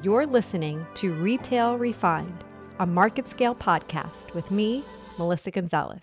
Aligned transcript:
You're 0.00 0.26
listening 0.26 0.86
to 0.94 1.12
Retail 1.12 1.76
Refined, 1.76 2.44
a 2.78 2.86
MarketScale 2.86 3.58
podcast 3.58 4.32
with 4.32 4.48
me, 4.52 4.84
Melissa 5.18 5.50
Gonzalez. 5.50 6.02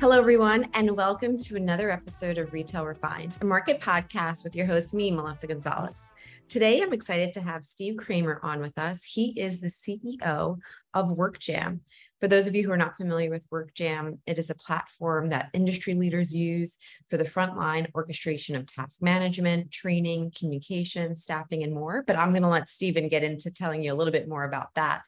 Hello, 0.00 0.18
everyone, 0.18 0.68
and 0.74 0.94
welcome 0.98 1.38
to 1.38 1.56
another 1.56 1.90
episode 1.90 2.36
of 2.36 2.52
Retail 2.52 2.84
Refined, 2.84 3.32
a 3.40 3.46
market 3.46 3.80
podcast 3.80 4.44
with 4.44 4.54
your 4.54 4.66
host, 4.66 4.92
me, 4.92 5.10
Melissa 5.10 5.46
Gonzalez. 5.46 6.12
Today, 6.48 6.80
I'm 6.80 6.92
excited 6.92 7.32
to 7.32 7.40
have 7.40 7.64
Steve 7.64 7.96
Kramer 7.96 8.38
on 8.40 8.60
with 8.60 8.78
us. 8.78 9.02
He 9.02 9.30
is 9.36 9.58
the 9.58 9.66
CEO 9.66 10.56
of 10.94 11.08
WorkJam. 11.08 11.80
For 12.20 12.28
those 12.28 12.46
of 12.46 12.54
you 12.54 12.64
who 12.64 12.70
are 12.70 12.76
not 12.76 12.96
familiar 12.96 13.30
with 13.30 13.50
WorkJam, 13.50 14.18
it 14.26 14.38
is 14.38 14.48
a 14.48 14.54
platform 14.54 15.30
that 15.30 15.50
industry 15.54 15.94
leaders 15.94 16.32
use 16.32 16.78
for 17.08 17.16
the 17.16 17.24
frontline 17.24 17.88
orchestration 17.96 18.54
of 18.54 18.64
task 18.64 19.02
management, 19.02 19.72
training, 19.72 20.32
communication, 20.38 21.16
staffing, 21.16 21.64
and 21.64 21.74
more. 21.74 22.04
But 22.06 22.16
I'm 22.16 22.30
going 22.30 22.44
to 22.44 22.48
let 22.48 22.68
Stephen 22.68 23.08
get 23.08 23.24
into 23.24 23.50
telling 23.50 23.82
you 23.82 23.92
a 23.92 23.96
little 23.96 24.12
bit 24.12 24.28
more 24.28 24.44
about 24.44 24.68
that. 24.76 25.02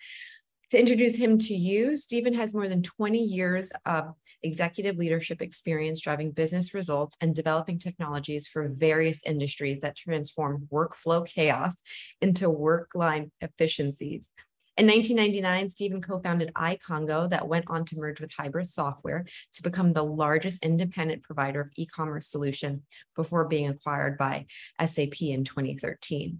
To 0.70 0.78
introduce 0.78 1.16
him 1.16 1.38
to 1.38 1.54
you, 1.54 1.96
Stephen 1.96 2.34
has 2.34 2.52
more 2.52 2.68
than 2.68 2.82
20 2.82 3.18
years 3.18 3.72
of 3.86 4.12
executive 4.42 4.98
leadership 4.98 5.40
experience 5.40 5.98
driving 5.98 6.30
business 6.30 6.74
results 6.74 7.16
and 7.22 7.34
developing 7.34 7.78
technologies 7.78 8.46
for 8.46 8.68
various 8.68 9.22
industries 9.24 9.80
that 9.80 9.96
transform 9.96 10.68
workflow 10.70 11.26
chaos 11.26 11.74
into 12.20 12.50
work 12.50 12.90
line 12.94 13.30
efficiencies. 13.40 14.28
In 14.76 14.86
1999, 14.86 15.70
Stephen 15.70 16.02
co-founded 16.02 16.52
iCongo 16.54 17.30
that 17.30 17.48
went 17.48 17.64
on 17.68 17.86
to 17.86 17.96
merge 17.96 18.20
with 18.20 18.30
Hybris 18.30 18.66
Software 18.66 19.24
to 19.54 19.62
become 19.62 19.94
the 19.94 20.04
largest 20.04 20.64
independent 20.64 21.22
provider 21.22 21.62
of 21.62 21.70
e-commerce 21.76 22.28
solution 22.28 22.82
before 23.16 23.48
being 23.48 23.68
acquired 23.68 24.18
by 24.18 24.44
SAP 24.78 25.22
in 25.22 25.44
2013. 25.44 26.38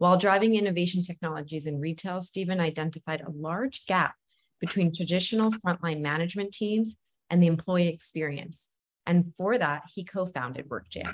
While 0.00 0.16
driving 0.16 0.54
innovation 0.54 1.02
technologies 1.02 1.66
in 1.66 1.78
retail, 1.78 2.22
Stephen 2.22 2.58
identified 2.58 3.20
a 3.20 3.30
large 3.30 3.84
gap 3.84 4.14
between 4.58 4.94
traditional 4.94 5.50
frontline 5.50 6.00
management 6.00 6.54
teams 6.54 6.96
and 7.28 7.42
the 7.42 7.46
employee 7.46 7.88
experience. 7.88 8.66
And 9.04 9.34
for 9.36 9.58
that, 9.58 9.82
he 9.94 10.04
co 10.04 10.24
founded 10.24 10.70
WorkJam. 10.70 11.12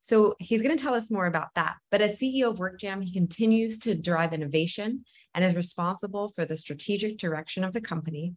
So 0.00 0.34
he's 0.40 0.60
going 0.60 0.76
to 0.76 0.82
tell 0.82 0.94
us 0.94 1.08
more 1.08 1.26
about 1.26 1.50
that. 1.54 1.76
But 1.92 2.00
as 2.00 2.16
CEO 2.16 2.50
of 2.50 2.58
WorkJam, 2.58 3.04
he 3.04 3.12
continues 3.12 3.78
to 3.78 3.94
drive 3.94 4.32
innovation 4.32 5.04
and 5.32 5.44
is 5.44 5.54
responsible 5.54 6.26
for 6.26 6.44
the 6.44 6.56
strategic 6.56 7.18
direction 7.18 7.62
of 7.62 7.74
the 7.74 7.80
company, 7.80 8.34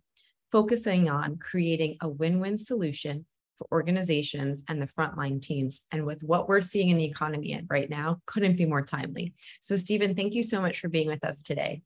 focusing 0.52 1.10
on 1.10 1.38
creating 1.38 1.98
a 2.00 2.08
win 2.08 2.40
win 2.40 2.60
solution 2.60 3.26
for 3.60 3.68
organizations 3.72 4.64
and 4.68 4.82
the 4.82 4.88
frontline 4.88 5.40
teams. 5.42 5.82
And 5.92 6.06
with 6.06 6.24
what 6.24 6.48
we're 6.48 6.62
seeing 6.62 6.90
in 6.90 6.98
the 6.98 7.06
economy 7.06 7.62
right 7.70 7.90
now, 7.90 8.22
couldn't 8.26 8.56
be 8.56 8.66
more 8.66 8.82
timely. 8.82 9.34
So, 9.62 9.76
Stephen, 9.76 10.16
thank 10.16 10.34
you 10.34 10.42
so 10.42 10.62
much 10.62 10.80
for 10.80 10.88
being 10.88 11.08
with 11.08 11.24
us 11.24 11.42
today. 11.42 11.84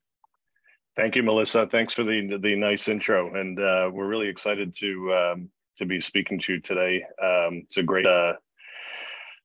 Thank 0.95 1.15
you, 1.15 1.23
Melissa. 1.23 1.67
Thanks 1.67 1.93
for 1.93 2.03
the 2.03 2.37
the 2.39 2.55
nice 2.55 2.87
intro, 2.87 3.33
and 3.33 3.59
uh, 3.59 3.89
we're 3.91 4.07
really 4.07 4.27
excited 4.27 4.75
to 4.75 5.13
um, 5.13 5.49
to 5.77 5.85
be 5.85 5.99
speaking 5.99 6.39
to 6.41 6.53
you 6.53 6.59
today. 6.59 7.03
Um, 7.21 7.63
it's 7.65 7.77
a 7.77 7.83
great 7.83 8.05
uh, 8.05 8.33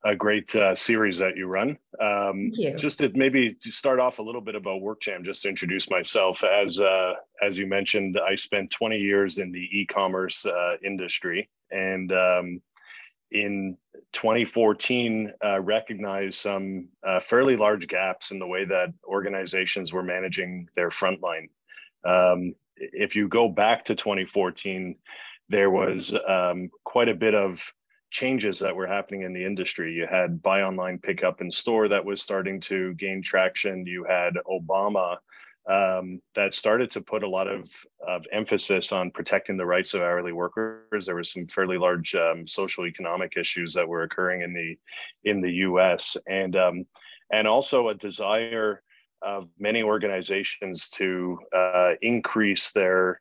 a 0.04 0.14
great 0.14 0.54
uh, 0.54 0.74
series 0.74 1.18
that 1.18 1.36
you 1.36 1.46
run. 1.46 1.76
Um, 2.00 2.50
you. 2.52 2.74
Just 2.76 2.98
to 2.98 3.10
maybe 3.14 3.54
to 3.54 3.72
start 3.72 3.98
off 3.98 4.18
a 4.18 4.22
little 4.22 4.40
bit 4.40 4.54
about 4.54 4.80
WorkJam, 4.80 5.24
just 5.24 5.42
to 5.42 5.48
introduce 5.48 5.90
myself. 5.90 6.44
As 6.44 6.80
uh, 6.80 7.14
as 7.42 7.58
you 7.58 7.66
mentioned, 7.66 8.18
I 8.24 8.34
spent 8.34 8.70
20 8.70 8.96
years 8.96 9.38
in 9.38 9.50
the 9.52 9.68
e-commerce 9.72 10.46
uh, 10.46 10.76
industry, 10.84 11.48
and 11.70 12.12
um, 12.12 12.62
in 13.30 13.76
2014, 14.12 15.32
uh, 15.44 15.60
recognized 15.60 16.38
some 16.38 16.88
uh, 17.04 17.20
fairly 17.20 17.56
large 17.56 17.86
gaps 17.88 18.30
in 18.30 18.38
the 18.38 18.46
way 18.46 18.64
that 18.64 18.92
organizations 19.04 19.92
were 19.92 20.02
managing 20.02 20.68
their 20.76 20.88
frontline. 20.88 21.48
Um, 22.04 22.54
if 22.76 23.16
you 23.16 23.28
go 23.28 23.48
back 23.48 23.84
to 23.86 23.94
2014, 23.94 24.96
there 25.48 25.70
was 25.70 26.14
um, 26.26 26.70
quite 26.84 27.08
a 27.08 27.14
bit 27.14 27.34
of 27.34 27.72
changes 28.10 28.58
that 28.58 28.74
were 28.74 28.86
happening 28.86 29.22
in 29.22 29.32
the 29.32 29.44
industry. 29.44 29.92
You 29.92 30.06
had 30.06 30.42
buy 30.42 30.62
online, 30.62 30.98
pick 30.98 31.22
up 31.22 31.40
in 31.40 31.50
store 31.50 31.88
that 31.88 32.04
was 32.04 32.22
starting 32.22 32.60
to 32.62 32.94
gain 32.94 33.22
traction. 33.22 33.86
You 33.86 34.04
had 34.04 34.34
Obama 34.48 35.18
um, 35.68 36.22
that 36.34 36.54
started 36.54 36.90
to 36.92 37.02
put 37.02 37.22
a 37.22 37.28
lot 37.28 37.46
of, 37.46 37.70
of 38.06 38.26
emphasis 38.32 38.90
on 38.90 39.10
protecting 39.10 39.58
the 39.58 39.66
rights 39.66 39.92
of 39.92 40.00
hourly 40.00 40.32
workers. 40.32 41.04
There 41.04 41.14
were 41.14 41.24
some 41.24 41.44
fairly 41.44 41.76
large 41.76 42.14
um, 42.14 42.46
social 42.46 42.86
economic 42.86 43.36
issues 43.36 43.74
that 43.74 43.86
were 43.86 44.02
occurring 44.02 44.42
in 44.42 44.54
the 44.54 44.78
in 45.30 45.42
the 45.42 45.52
U.S. 45.52 46.16
and 46.26 46.56
um, 46.56 46.86
and 47.30 47.46
also 47.46 47.88
a 47.88 47.94
desire 47.94 48.82
of 49.20 49.48
many 49.58 49.82
organizations 49.82 50.88
to 50.88 51.38
uh, 51.54 51.92
increase 52.00 52.70
their 52.70 53.20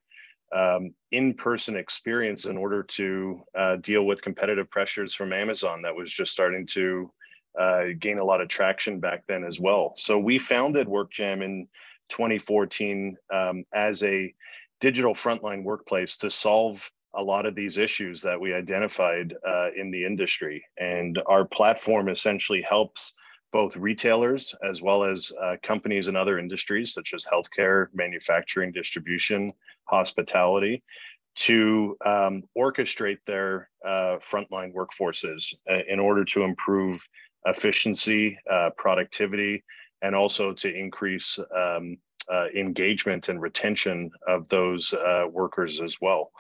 um, 0.55 0.93
in-person 1.11 1.75
experience 1.75 2.45
in 2.45 2.57
order 2.57 2.83
to 2.83 3.41
uh, 3.57 3.75
deal 3.77 4.03
with 4.03 4.21
competitive 4.21 4.69
pressures 4.69 5.13
from 5.13 5.33
Amazon 5.33 5.81
that 5.81 5.95
was 5.95 6.11
just 6.11 6.31
starting 6.31 6.65
to 6.67 7.11
uh, 7.59 7.85
gain 7.99 8.19
a 8.19 8.23
lot 8.23 8.41
of 8.41 8.47
traction 8.47 8.99
back 8.99 9.23
then 9.27 9.43
as 9.43 9.59
well. 9.59 9.93
So 9.97 10.17
we 10.17 10.37
founded 10.37 10.87
WorkJam 10.87 11.43
in 11.43 11.67
2014 12.09 13.17
um, 13.33 13.63
as 13.73 14.03
a 14.03 14.33
digital 14.79 15.13
frontline 15.13 15.63
workplace 15.63 16.17
to 16.17 16.29
solve 16.29 16.89
a 17.15 17.21
lot 17.21 17.45
of 17.45 17.55
these 17.55 17.77
issues 17.77 18.21
that 18.21 18.39
we 18.39 18.53
identified 18.53 19.33
uh, 19.47 19.69
in 19.75 19.89
the 19.89 20.05
industry. 20.05 20.63
And 20.77 21.19
our 21.25 21.45
platform 21.45 22.09
essentially 22.09 22.61
helps 22.61 23.13
both 23.51 23.77
retailers 23.77 24.53
as 24.67 24.81
well 24.81 25.03
as 25.03 25.31
uh, 25.41 25.55
companies 25.63 26.09
in 26.09 26.15
other 26.15 26.37
industries 26.37 26.93
such 26.93 27.13
as 27.13 27.25
healthcare, 27.25 27.87
manufacturing, 27.93 28.71
distribution, 28.71 29.51
hospitality 29.89 30.83
to 31.35 31.95
um, 32.05 32.43
orchestrate 32.57 33.19
their 33.27 33.69
uh, 33.85 34.17
frontline 34.19 34.73
workforces 34.73 35.53
uh, 35.69 35.79
in 35.87 35.99
order 35.99 36.25
to 36.25 36.43
improve 36.43 37.07
efficiency, 37.45 38.37
uh, 38.51 38.71
productivity, 38.77 39.63
and 40.01 40.15
also 40.15 40.51
to 40.53 40.73
increase 40.73 41.39
um, 41.55 41.97
uh, 42.31 42.47
engagement 42.55 43.29
and 43.29 43.41
retention 43.41 44.11
of 44.27 44.49
those 44.49 44.93
uh, 44.93 45.25
workers 45.31 45.79
as 45.79 45.97
well. 46.01 46.31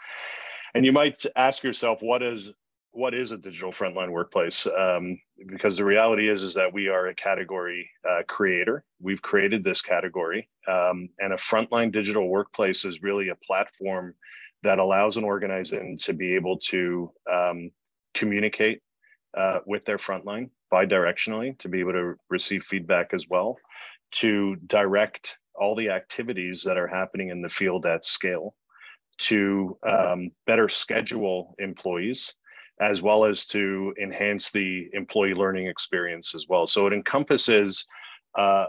And 0.73 0.85
you 0.85 0.91
might 0.91 1.23
ask 1.35 1.63
yourself, 1.63 2.01
what 2.01 2.21
is 2.21 2.53
what 2.91 3.13
is 3.13 3.31
a 3.31 3.37
digital 3.37 3.71
frontline 3.71 4.11
workplace? 4.11 4.65
Um, 4.67 5.19
because 5.47 5.77
the 5.77 5.85
reality 5.85 6.29
is 6.29 6.43
is 6.43 6.53
that 6.55 6.73
we 6.73 6.87
are 6.87 7.07
a 7.07 7.15
category 7.15 7.89
uh, 8.09 8.23
creator. 8.27 8.83
We've 8.99 9.21
created 9.21 9.63
this 9.63 9.81
category, 9.81 10.49
um, 10.67 11.09
and 11.19 11.33
a 11.33 11.37
frontline 11.37 11.91
digital 11.91 12.27
workplace 12.27 12.85
is 12.85 13.03
really 13.03 13.29
a 13.29 13.35
platform 13.35 14.15
that 14.63 14.79
allows 14.79 15.17
an 15.17 15.23
organization 15.23 15.97
to 15.97 16.13
be 16.13 16.35
able 16.35 16.57
to 16.57 17.11
um, 17.31 17.69
communicate 18.13 18.81
uh, 19.35 19.59
with 19.65 19.85
their 19.85 19.97
frontline 19.97 20.49
bi-directionally 20.69 21.57
to 21.59 21.69
be 21.69 21.79
able 21.79 21.93
to 21.93 22.15
receive 22.29 22.63
feedback 22.63 23.13
as 23.13 23.27
well, 23.29 23.57
to 24.11 24.55
direct 24.65 25.37
all 25.55 25.75
the 25.75 25.89
activities 25.89 26.63
that 26.63 26.77
are 26.77 26.87
happening 26.87 27.29
in 27.29 27.41
the 27.41 27.49
field 27.49 27.85
at 27.85 28.03
scale, 28.03 28.55
to 29.19 29.77
um, 29.87 30.31
better 30.45 30.67
schedule 30.67 31.55
employees 31.59 32.35
as 32.79 33.01
well 33.01 33.25
as 33.25 33.45
to 33.47 33.93
enhance 34.01 34.51
the 34.51 34.89
employee 34.93 35.33
learning 35.33 35.67
experience 35.67 36.35
as 36.35 36.45
well. 36.47 36.67
So 36.67 36.85
it 36.87 36.93
encompasses 36.93 37.85
uh, 38.35 38.67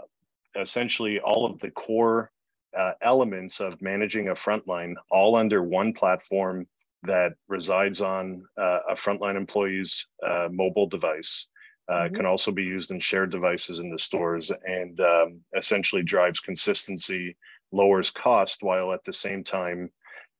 essentially 0.59 1.19
all 1.19 1.45
of 1.45 1.59
the 1.59 1.71
core 1.71 2.31
uh, 2.77 2.93
elements 3.01 3.59
of 3.59 3.81
managing 3.81 4.29
a 4.29 4.33
frontline 4.33 4.95
all 5.11 5.35
under 5.35 5.63
one 5.63 5.93
platform 5.93 6.67
that 7.03 7.33
resides 7.47 8.01
on 8.01 8.43
uh, 8.57 8.79
a 8.89 8.93
frontline 8.93 9.35
employee's 9.35 10.07
uh, 10.25 10.47
mobile 10.51 10.87
device. 10.87 11.47
Uh, 11.87 12.03
mm-hmm. 12.03 12.15
Can 12.15 12.25
also 12.25 12.51
be 12.51 12.63
used 12.63 12.91
in 12.91 12.99
shared 12.99 13.31
devices 13.31 13.79
in 13.79 13.89
the 13.89 13.97
stores 13.97 14.51
and 14.65 14.99
um, 15.01 15.41
essentially 15.57 16.03
drives 16.03 16.39
consistency, 16.39 17.35
lowers 17.71 18.11
cost, 18.11 18.63
while 18.63 18.91
at 18.91 19.03
the 19.05 19.13
same 19.13 19.43
time 19.43 19.89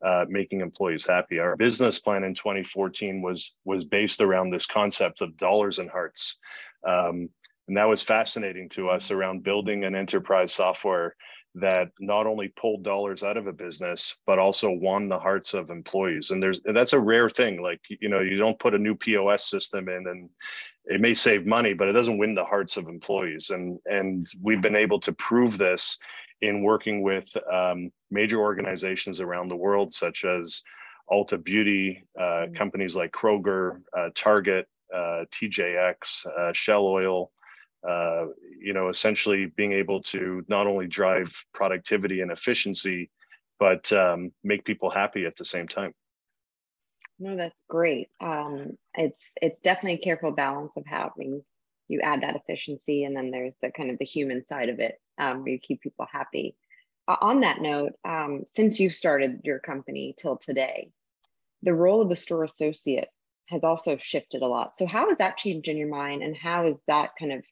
uh, 0.05 0.25
making 0.29 0.61
employees 0.61 1.05
happy. 1.05 1.39
Our 1.39 1.55
business 1.55 1.99
plan 1.99 2.23
in 2.23 2.33
2014 2.33 3.21
was 3.21 3.53
was 3.65 3.85
based 3.85 4.21
around 4.21 4.51
this 4.51 4.65
concept 4.65 5.21
of 5.21 5.37
dollars 5.37 5.79
and 5.79 5.89
hearts, 5.89 6.37
um, 6.87 7.29
and 7.67 7.77
that 7.77 7.89
was 7.89 8.03
fascinating 8.03 8.69
to 8.69 8.89
us 8.89 9.11
around 9.11 9.43
building 9.43 9.83
an 9.83 9.95
enterprise 9.95 10.53
software 10.53 11.15
that 11.55 11.89
not 11.99 12.27
only 12.27 12.47
pulled 12.49 12.83
dollars 12.83 13.23
out 13.23 13.37
of 13.37 13.47
a 13.47 13.53
business 13.53 14.17
but 14.27 14.37
also 14.37 14.69
won 14.69 15.09
the 15.09 15.17
hearts 15.17 15.53
of 15.53 15.69
employees. 15.69 16.31
And 16.31 16.41
there's 16.41 16.59
and 16.65 16.75
that's 16.75 16.93
a 16.93 16.99
rare 16.99 17.29
thing. 17.29 17.61
Like 17.61 17.81
you 17.89 18.09
know, 18.09 18.19
you 18.19 18.37
don't 18.37 18.59
put 18.59 18.75
a 18.75 18.79
new 18.79 18.95
POS 18.95 19.49
system 19.49 19.89
in 19.89 20.07
and 20.07 20.29
it 20.85 21.01
may 21.01 21.13
save 21.13 21.45
money, 21.45 21.73
but 21.73 21.87
it 21.87 21.93
doesn't 21.93 22.17
win 22.17 22.35
the 22.35 22.45
hearts 22.45 22.77
of 22.77 22.87
employees. 22.87 23.49
And 23.49 23.79
and 23.85 24.27
we've 24.41 24.61
been 24.61 24.75
able 24.75 24.99
to 25.01 25.13
prove 25.13 25.57
this 25.57 25.97
in 26.41 26.63
working 26.63 27.01
with 27.03 27.27
um, 27.51 27.91
major 28.11 28.39
organizations 28.39 29.19
around 29.19 29.49
the 29.49 29.55
world, 29.55 29.93
such 29.93 30.25
as 30.25 30.61
Ulta 31.11 31.43
Beauty, 31.43 32.03
uh, 32.17 32.21
mm-hmm. 32.21 32.53
companies 32.53 32.95
like 32.95 33.11
Kroger, 33.11 33.81
uh, 33.97 34.09
Target, 34.15 34.67
uh, 34.93 35.25
TJX, 35.31 36.25
uh, 36.25 36.53
Shell 36.53 36.85
Oil, 36.85 37.31
uh, 37.87 38.25
you 38.59 38.73
know, 38.73 38.89
essentially 38.89 39.51
being 39.55 39.73
able 39.73 40.01
to 40.03 40.43
not 40.47 40.67
only 40.67 40.87
drive 40.87 41.31
productivity 41.53 42.21
and 42.21 42.31
efficiency, 42.31 43.09
but 43.59 43.91
um, 43.93 44.31
make 44.43 44.65
people 44.65 44.89
happy 44.89 45.25
at 45.25 45.35
the 45.35 45.45
same 45.45 45.67
time. 45.67 45.93
No, 47.19 47.35
that's 47.35 47.55
great. 47.67 48.07
Um, 48.21 48.77
it's 48.93 49.25
it's 49.41 49.59
definitely 49.61 49.99
a 49.99 50.03
careful 50.03 50.31
balance 50.31 50.71
of 50.77 50.85
having 50.85 51.43
you 51.89 51.99
add 52.01 52.21
that 52.21 52.35
efficiency, 52.35 53.03
and 53.03 53.15
then 53.15 53.31
there's 53.31 53.55
the 53.61 53.71
kind 53.71 53.91
of 53.91 53.97
the 53.97 54.05
human 54.05 54.45
side 54.47 54.69
of 54.69 54.79
it, 54.79 55.01
um, 55.17 55.43
where 55.43 55.53
you 55.53 55.59
keep 55.59 55.81
people 55.81 56.07
happy. 56.09 56.55
Uh, 57.07 57.17
on 57.21 57.41
that 57.41 57.59
note, 57.59 57.93
um, 58.05 58.43
since 58.55 58.79
you've 58.79 58.93
started 58.93 59.41
your 59.43 59.59
company 59.59 60.15
till 60.17 60.37
today, 60.37 60.91
the 61.63 61.73
role 61.73 62.01
of 62.01 62.09
the 62.09 62.15
store 62.15 62.43
associate 62.43 63.09
has 63.47 63.63
also 63.63 63.97
shifted 63.97 64.43
a 64.43 64.47
lot. 64.47 64.77
So 64.77 64.85
how 64.85 65.09
has 65.09 65.17
that 65.17 65.37
changed 65.37 65.67
in 65.67 65.77
your 65.77 65.89
mind, 65.89 66.23
and 66.23 66.37
how 66.37 66.67
is 66.67 66.79
that 66.87 67.11
kind 67.17 67.33
of 67.33 67.43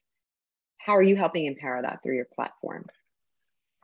how 0.78 0.96
are 0.96 1.02
you 1.02 1.16
helping 1.16 1.44
empower 1.44 1.82
that 1.82 2.02
through 2.02 2.14
your 2.14 2.28
platform? 2.34 2.86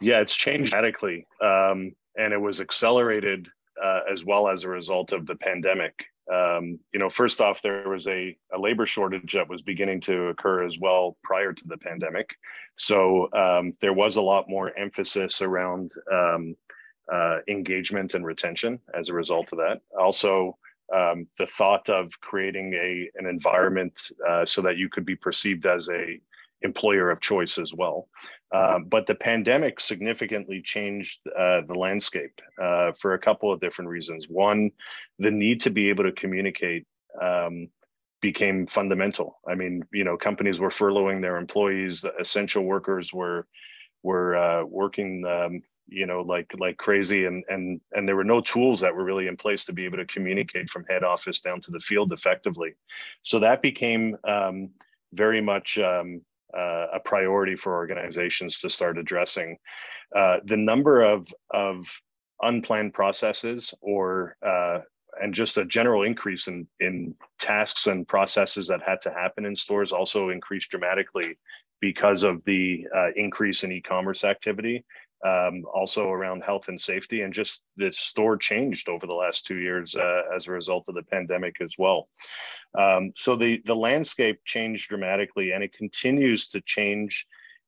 Yeah, 0.00 0.20
it's 0.20 0.34
changed 0.34 0.72
radically, 0.72 1.26
um, 1.42 1.92
and 2.16 2.32
it 2.32 2.40
was 2.40 2.60
accelerated 2.60 3.48
uh, 3.82 4.00
as 4.10 4.24
well 4.24 4.48
as 4.48 4.62
a 4.62 4.68
result 4.68 5.12
of 5.12 5.26
the 5.26 5.34
pandemic. 5.34 6.06
Um, 6.32 6.78
you 6.92 6.98
know, 6.98 7.10
first 7.10 7.40
off, 7.40 7.60
there 7.60 7.88
was 7.88 8.06
a, 8.06 8.36
a, 8.54 8.58
labor 8.58 8.86
shortage 8.86 9.34
that 9.34 9.48
was 9.48 9.60
beginning 9.60 10.00
to 10.02 10.28
occur 10.28 10.64
as 10.64 10.78
well 10.78 11.18
prior 11.22 11.52
to 11.52 11.68
the 11.68 11.76
pandemic. 11.76 12.34
So 12.76 13.30
um, 13.34 13.74
there 13.80 13.92
was 13.92 14.16
a 14.16 14.22
lot 14.22 14.48
more 14.48 14.76
emphasis 14.78 15.42
around 15.42 15.92
um, 16.10 16.56
uh, 17.12 17.38
engagement 17.46 18.14
and 18.14 18.24
retention 18.24 18.80
as 18.98 19.10
a 19.10 19.14
result 19.14 19.48
of 19.52 19.58
that. 19.58 19.82
Also, 19.98 20.56
um, 20.94 21.26
the 21.38 21.46
thought 21.46 21.88
of 21.90 22.18
creating 22.20 22.72
a 22.74 23.10
an 23.16 23.26
environment 23.26 23.92
uh, 24.26 24.46
so 24.46 24.62
that 24.62 24.76
you 24.78 24.88
could 24.88 25.04
be 25.04 25.16
perceived 25.16 25.66
as 25.66 25.88
a 25.90 26.20
employer 26.64 27.10
of 27.10 27.20
choice 27.20 27.58
as 27.58 27.72
well. 27.72 28.08
Um, 28.52 28.84
but 28.84 29.06
the 29.06 29.14
pandemic 29.14 29.80
significantly 29.80 30.62
changed 30.62 31.20
uh, 31.38 31.62
the 31.66 31.74
landscape 31.74 32.40
uh, 32.62 32.92
for 32.92 33.14
a 33.14 33.18
couple 33.18 33.52
of 33.52 33.60
different 33.60 33.90
reasons. 33.90 34.28
One, 34.28 34.70
the 35.18 35.30
need 35.30 35.60
to 35.62 35.70
be 35.70 35.88
able 35.88 36.04
to 36.04 36.12
communicate 36.12 36.86
um, 37.20 37.68
became 38.20 38.66
fundamental. 38.66 39.38
I 39.46 39.54
mean, 39.54 39.82
you 39.92 40.04
know, 40.04 40.16
companies 40.16 40.58
were 40.58 40.70
furloughing 40.70 41.20
their 41.20 41.36
employees, 41.36 42.00
the 42.00 42.14
essential 42.16 42.64
workers 42.64 43.12
were 43.12 43.46
were 44.02 44.36
uh, 44.36 44.64
working, 44.64 45.24
um, 45.26 45.62
you 45.88 46.06
know, 46.06 46.20
like 46.22 46.50
like 46.58 46.76
crazy, 46.76 47.24
and 47.24 47.42
and 47.48 47.80
and 47.92 48.06
there 48.06 48.16
were 48.16 48.24
no 48.24 48.40
tools 48.40 48.80
that 48.80 48.94
were 48.94 49.04
really 49.04 49.26
in 49.26 49.36
place 49.36 49.64
to 49.64 49.72
be 49.72 49.84
able 49.84 49.98
to 49.98 50.06
communicate 50.06 50.70
from 50.70 50.84
head 50.88 51.02
office 51.02 51.40
down 51.40 51.60
to 51.62 51.70
the 51.70 51.80
field 51.80 52.12
effectively. 52.12 52.74
So 53.22 53.40
that 53.40 53.62
became 53.62 54.16
um, 54.26 54.70
very 55.12 55.40
much 55.40 55.78
um, 55.78 56.20
uh, 56.56 56.86
a 56.94 57.00
priority 57.04 57.56
for 57.56 57.74
organizations 57.74 58.60
to 58.60 58.70
start 58.70 58.98
addressing. 58.98 59.56
Uh, 60.14 60.38
the 60.44 60.56
number 60.56 61.02
of, 61.02 61.26
of 61.50 61.86
unplanned 62.42 62.94
processes 62.94 63.74
or 63.80 64.36
uh, 64.46 64.80
and 65.20 65.34
just 65.34 65.56
a 65.56 65.64
general 65.64 66.02
increase 66.02 66.48
in, 66.48 66.66
in 66.80 67.14
tasks 67.38 67.86
and 67.86 68.06
processes 68.08 68.66
that 68.68 68.82
had 68.82 69.00
to 69.00 69.10
happen 69.10 69.44
in 69.44 69.54
stores 69.54 69.92
also 69.92 70.30
increased 70.30 70.70
dramatically 70.70 71.36
because 71.80 72.22
of 72.22 72.42
the 72.44 72.86
uh, 72.96 73.08
increase 73.16 73.62
in 73.62 73.72
e-commerce 73.72 74.24
activity 74.24 74.84
um, 75.24 75.64
also 75.72 76.08
around 76.08 76.42
health 76.42 76.68
and 76.68 76.80
safety 76.80 77.22
and 77.22 77.32
just 77.32 77.64
the 77.76 77.90
store 77.92 78.36
changed 78.36 78.88
over 78.88 79.06
the 79.06 79.14
last 79.14 79.46
two 79.46 79.56
years 79.56 79.96
uh, 79.96 80.22
as 80.34 80.46
a 80.46 80.52
result 80.52 80.88
of 80.88 80.94
the 80.94 81.02
pandemic 81.02 81.56
as 81.60 81.74
well. 81.78 82.08
Um, 82.78 83.12
so 83.16 83.36
the 83.36 83.62
the 83.64 83.76
landscape 83.76 84.40
changed 84.44 84.88
dramatically 84.88 85.52
and 85.52 85.64
it 85.64 85.72
continues 85.72 86.48
to 86.48 86.60
change 86.60 87.26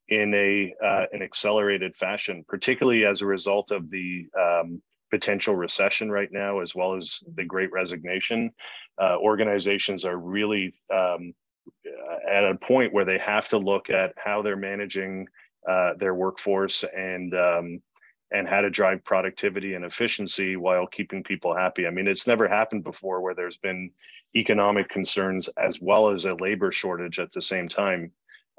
in 0.09 0.35
a 0.35 0.75
uh, 0.85 1.07
an 1.13 1.23
accelerated 1.23 1.97
fashion 1.97 2.45
particularly 2.47 3.05
as 3.05 3.23
a 3.23 3.27
result 3.27 3.71
of 3.71 3.91
the 3.91 4.27
um, 4.39 4.83
potential 5.11 5.57
recession 5.57 6.11
right 6.11 6.31
now 6.33 6.61
as 6.61 6.75
well 6.75 6.95
as 6.95 7.23
the 7.37 7.45
great 7.45 7.73
resignation. 7.73 8.51
Uh, 9.01 9.17
organizations 9.19 10.05
are 10.05 10.19
really 10.19 10.75
um, 10.93 11.33
at 12.29 12.45
a 12.45 12.55
point 12.57 12.93
where 12.93 13.05
they 13.05 13.19
have 13.19 13.49
to 13.49 13.59
look 13.59 13.91
at 13.91 14.13
how 14.17 14.43
they're 14.43 14.57
managing 14.57 15.27
uh, 15.69 15.95
their 15.99 16.15
workforce 16.15 16.85
and 16.97 17.35
um, 17.35 17.83
and 18.33 18.49
how 18.49 18.61
to 18.61 18.71
drive 18.71 19.05
productivity 19.05 19.75
and 19.75 19.85
efficiency 19.85 20.57
while 20.57 20.87
keeping 20.87 21.23
people 21.23 21.55
happy. 21.55 21.87
I 21.87 21.91
mean, 21.91 22.09
it's 22.09 22.27
never 22.27 22.49
happened 22.49 22.83
before 22.83 23.21
where 23.21 23.35
there's 23.35 23.57
been 23.57 23.91
economic 24.35 24.89
concerns 24.89 25.49
as 25.57 25.81
well 25.81 26.11
as 26.11 26.25
a 26.25 26.35
labor 26.35 26.73
shortage 26.73 27.19
at 27.19 27.31
the 27.33 27.43
same 27.43 27.69
time. 27.69 28.11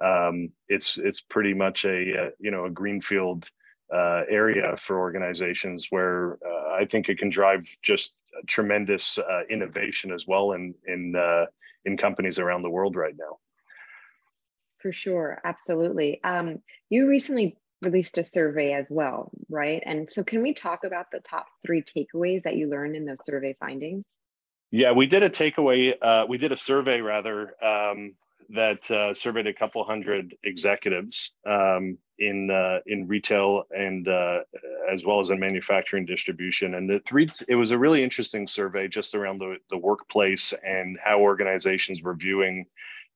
Um, 0.03 0.49
it's 0.69 0.97
it's 0.97 1.21
pretty 1.21 1.53
much 1.53 1.85
a, 1.85 1.89
a 1.89 2.29
you 2.39 2.51
know 2.51 2.65
a 2.65 2.69
greenfield 2.69 3.49
uh, 3.93 4.23
area 4.29 4.75
for 4.77 4.99
organizations 4.99 5.87
where 5.89 6.37
uh, 6.45 6.75
I 6.75 6.85
think 6.85 7.09
it 7.09 7.17
can 7.17 7.29
drive 7.29 7.65
just 7.81 8.15
tremendous 8.47 9.17
uh, 9.17 9.41
innovation 9.49 10.11
as 10.11 10.27
well 10.27 10.51
in 10.53 10.75
in 10.85 11.15
uh, 11.15 11.45
in 11.85 11.97
companies 11.97 12.39
around 12.39 12.61
the 12.61 12.69
world 12.69 12.95
right 12.95 13.15
now. 13.17 13.37
For 14.79 14.91
sure, 14.91 15.41
absolutely. 15.43 16.23
Um, 16.23 16.59
you 16.89 17.07
recently 17.07 17.57
released 17.81 18.17
a 18.17 18.23
survey 18.23 18.73
as 18.73 18.87
well, 18.89 19.31
right? 19.49 19.81
And 19.85 20.09
so, 20.09 20.23
can 20.23 20.41
we 20.41 20.53
talk 20.53 20.83
about 20.83 21.07
the 21.11 21.19
top 21.19 21.47
three 21.65 21.81
takeaways 21.81 22.43
that 22.43 22.55
you 22.55 22.69
learned 22.69 22.95
in 22.95 23.05
those 23.05 23.17
survey 23.25 23.55
findings? 23.59 24.03
Yeah, 24.71 24.91
we 24.91 25.07
did 25.07 25.23
a 25.23 25.29
takeaway. 25.29 25.95
Uh, 26.01 26.25
we 26.27 26.37
did 26.37 26.51
a 26.51 26.57
survey 26.57 26.99
rather 27.01 27.53
um, 27.63 28.15
that 28.49 28.89
uh, 28.91 29.13
surveyed 29.13 29.47
a 29.47 29.53
couple 29.53 29.83
hundred 29.83 30.35
executives 30.43 31.31
um, 31.45 31.97
in 32.19 32.51
uh, 32.51 32.79
in 32.85 33.07
retail 33.07 33.63
and 33.71 34.07
uh, 34.07 34.39
as 34.91 35.05
well 35.05 35.19
as 35.19 35.29
in 35.29 35.39
manufacturing 35.39 36.05
distribution. 36.05 36.75
And 36.75 36.89
the 36.89 36.99
three, 37.05 37.27
it 37.47 37.55
was 37.55 37.71
a 37.71 37.77
really 37.77 38.03
interesting 38.03 38.47
survey 38.47 38.87
just 38.87 39.15
around 39.15 39.39
the 39.39 39.57
the 39.69 39.77
workplace 39.77 40.53
and 40.63 40.97
how 41.03 41.19
organizations 41.19 42.01
were 42.01 42.15
viewing 42.15 42.65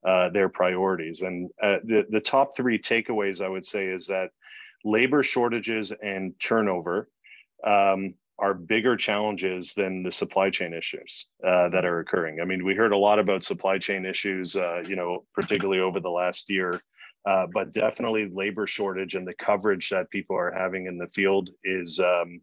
uh, 0.06 0.30
their 0.30 0.50
priorities. 0.50 1.22
And 1.22 1.50
uh, 1.62 1.78
the, 1.84 2.06
the 2.10 2.20
top 2.20 2.56
three 2.56 2.80
takeaways 2.80 3.42
I 3.42 3.50
would 3.50 3.66
say 3.66 3.86
is 3.86 4.08
that 4.08 4.32
labor 4.84 5.24
shortages 5.24 5.92
and 5.92 6.34
turnover 6.40 7.10
um, 7.66 8.16
are 8.40 8.56
bigger 8.56 8.98
challenges 8.98 9.76
than 9.76 10.02
the 10.02 10.12
supply 10.12 10.50
chain 10.50 10.74
issues 10.74 11.28
uh, 11.46 11.70
that 11.70 11.86
are 11.86 12.00
occurring. 12.00 12.42
I 12.42 12.46
mean, 12.46 12.66
we 12.66 12.74
heard 12.74 12.92
a 12.92 12.98
lot 12.98 13.20
about 13.20 13.44
supply 13.44 13.78
chain 13.78 14.06
issues, 14.06 14.56
uh, 14.56 14.82
you 14.88 14.96
know, 14.96 15.26
particularly 15.36 15.80
over 15.80 16.00
the 16.00 16.10
last 16.10 16.50
year. 16.50 16.82
Uh, 17.24 17.46
but 17.54 17.72
definitely 17.72 18.28
labor 18.34 18.66
shortage 18.66 19.14
and 19.14 19.28
the 19.28 19.34
coverage 19.36 19.90
that 19.90 20.10
people 20.10 20.36
are 20.36 20.52
having 20.52 20.88
in 20.88 20.98
the 20.98 21.06
field 21.10 21.52
is 21.64 22.00
um, 22.00 22.42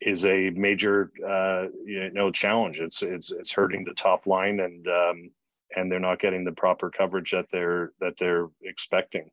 is 0.00 0.24
a 0.24 0.50
major 0.50 1.10
uh, 1.26 1.64
you 1.84 2.10
know 2.12 2.30
challenge. 2.30 2.78
It's 2.80 3.02
it's 3.02 3.32
it's 3.32 3.50
hurting 3.50 3.84
the 3.84 3.94
top 3.94 4.28
line 4.28 4.60
and 4.60 4.86
um, 4.86 5.30
and 5.76 5.90
they're 5.90 6.00
not 6.00 6.20
getting 6.20 6.44
the 6.44 6.52
proper 6.52 6.90
coverage 6.90 7.32
that 7.32 7.46
they're 7.52 7.92
that 8.00 8.14
they're 8.18 8.48
expecting. 8.62 9.30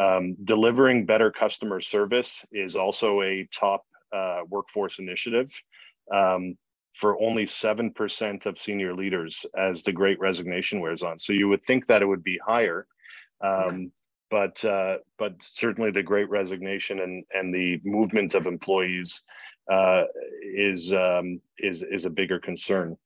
Um, 0.00 0.36
delivering 0.44 1.04
better 1.04 1.30
customer 1.30 1.80
service 1.80 2.46
is 2.52 2.76
also 2.76 3.22
a 3.22 3.46
top 3.52 3.84
uh, 4.12 4.40
workforce 4.48 4.98
initiative 4.98 5.50
um, 6.12 6.56
for 6.94 7.20
only 7.20 7.44
7% 7.44 8.46
of 8.46 8.58
senior 8.58 8.94
leaders 8.94 9.46
as 9.56 9.82
the 9.82 9.92
great 9.92 10.18
resignation 10.18 10.80
wears 10.80 11.02
on. 11.02 11.18
So 11.18 11.32
you 11.32 11.48
would 11.48 11.64
think 11.64 11.86
that 11.86 12.02
it 12.02 12.06
would 12.06 12.24
be 12.24 12.38
higher, 12.44 12.86
um, 13.40 13.92
but, 14.30 14.64
uh, 14.64 14.98
but 15.18 15.34
certainly 15.40 15.90
the 15.90 16.02
great 16.02 16.28
resignation 16.28 17.00
and, 17.00 17.24
and 17.32 17.54
the 17.54 17.80
movement 17.84 18.34
of 18.34 18.46
employees 18.46 19.22
uh, 19.70 20.04
is, 20.42 20.92
um, 20.92 21.40
is, 21.58 21.82
is 21.82 22.06
a 22.06 22.10
bigger 22.10 22.40
concern. 22.40 22.96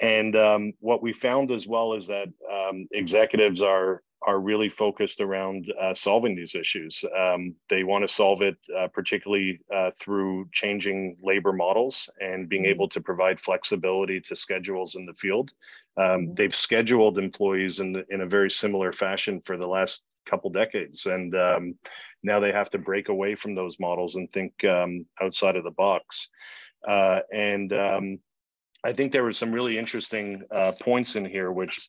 And 0.00 0.36
um, 0.36 0.72
what 0.80 1.02
we 1.02 1.12
found 1.12 1.50
as 1.50 1.66
well 1.66 1.94
is 1.94 2.06
that 2.06 2.28
um, 2.50 2.86
executives 2.92 3.62
are 3.62 4.02
are 4.22 4.40
really 4.40 4.68
focused 4.68 5.20
around 5.20 5.72
uh, 5.80 5.94
solving 5.94 6.34
these 6.34 6.54
issues. 6.54 7.04
Um, 7.16 7.54
they 7.68 7.84
want 7.84 8.02
to 8.02 8.12
solve 8.12 8.42
it 8.42 8.56
uh, 8.76 8.88
particularly 8.88 9.60
uh, 9.72 9.90
through 9.98 10.48
changing 10.52 11.16
labor 11.22 11.52
models 11.52 12.10
and 12.20 12.48
being 12.48 12.62
mm-hmm. 12.62 12.70
able 12.70 12.88
to 12.88 13.00
provide 13.00 13.38
flexibility 13.38 14.20
to 14.22 14.34
schedules 14.34 14.96
in 14.96 15.06
the 15.06 15.14
field. 15.14 15.52
Um, 15.96 16.04
mm-hmm. 16.04 16.34
they've 16.34 16.54
scheduled 16.54 17.18
employees 17.18 17.80
in, 17.80 17.92
the, 17.92 18.04
in 18.10 18.22
a 18.22 18.26
very 18.26 18.50
similar 18.50 18.92
fashion 18.92 19.40
for 19.40 19.56
the 19.56 19.68
last 19.68 20.04
couple 20.26 20.50
decades. 20.50 21.06
And 21.06 21.34
um, 21.36 21.74
now 22.22 22.40
they 22.40 22.52
have 22.52 22.70
to 22.70 22.78
break 22.78 23.08
away 23.08 23.36
from 23.36 23.54
those 23.54 23.78
models 23.78 24.16
and 24.16 24.30
think 24.30 24.64
um, 24.64 25.06
outside 25.22 25.56
of 25.56 25.64
the 25.64 25.70
box. 25.70 26.28
Uh, 26.86 27.20
and 27.32 27.72
um, 27.72 28.18
I 28.84 28.92
think 28.92 29.12
there 29.12 29.24
were 29.24 29.32
some 29.32 29.52
really 29.52 29.78
interesting 29.78 30.42
uh, 30.54 30.72
points 30.80 31.16
in 31.16 31.24
here, 31.24 31.50
which 31.50 31.88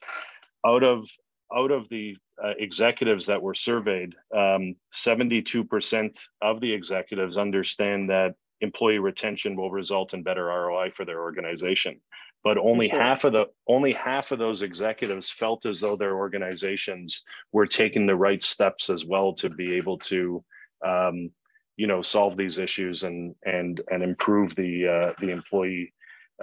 out 0.65 0.83
of 0.83 1.07
out 1.55 1.71
of 1.71 1.89
the 1.89 2.15
uh, 2.43 2.53
executives 2.59 3.25
that 3.25 3.41
were 3.41 3.55
surveyed, 3.55 4.13
um, 4.35 4.75
72% 4.93 6.15
of 6.41 6.61
the 6.61 6.71
executives 6.71 7.37
understand 7.39 8.09
that 8.09 8.35
employee 8.61 8.99
retention 8.99 9.55
will 9.55 9.71
result 9.71 10.13
in 10.13 10.21
better 10.21 10.45
ROI 10.45 10.91
for 10.91 11.05
their 11.05 11.21
organization. 11.21 11.99
But 12.43 12.57
only 12.57 12.87
sure. 12.87 13.01
half 13.01 13.23
of 13.25 13.33
the 13.33 13.47
only 13.67 13.91
half 13.91 14.31
of 14.31 14.39
those 14.39 14.61
executives 14.61 15.29
felt 15.29 15.65
as 15.65 15.81
though 15.81 15.97
their 15.97 16.15
organizations 16.15 17.23
were 17.51 17.65
taking 17.65 18.05
the 18.05 18.15
right 18.15 18.41
steps 18.41 18.89
as 18.89 19.03
well 19.05 19.33
to 19.33 19.49
be 19.49 19.75
able 19.75 19.97
to, 19.97 20.43
um, 20.85 21.31
you 21.75 21.87
know, 21.87 22.01
solve 22.01 22.37
these 22.37 22.57
issues 22.57 23.03
and 23.03 23.35
and 23.45 23.81
and 23.91 24.03
improve 24.03 24.55
the 24.55 24.87
uh, 24.87 25.13
the 25.19 25.31
employee 25.31 25.93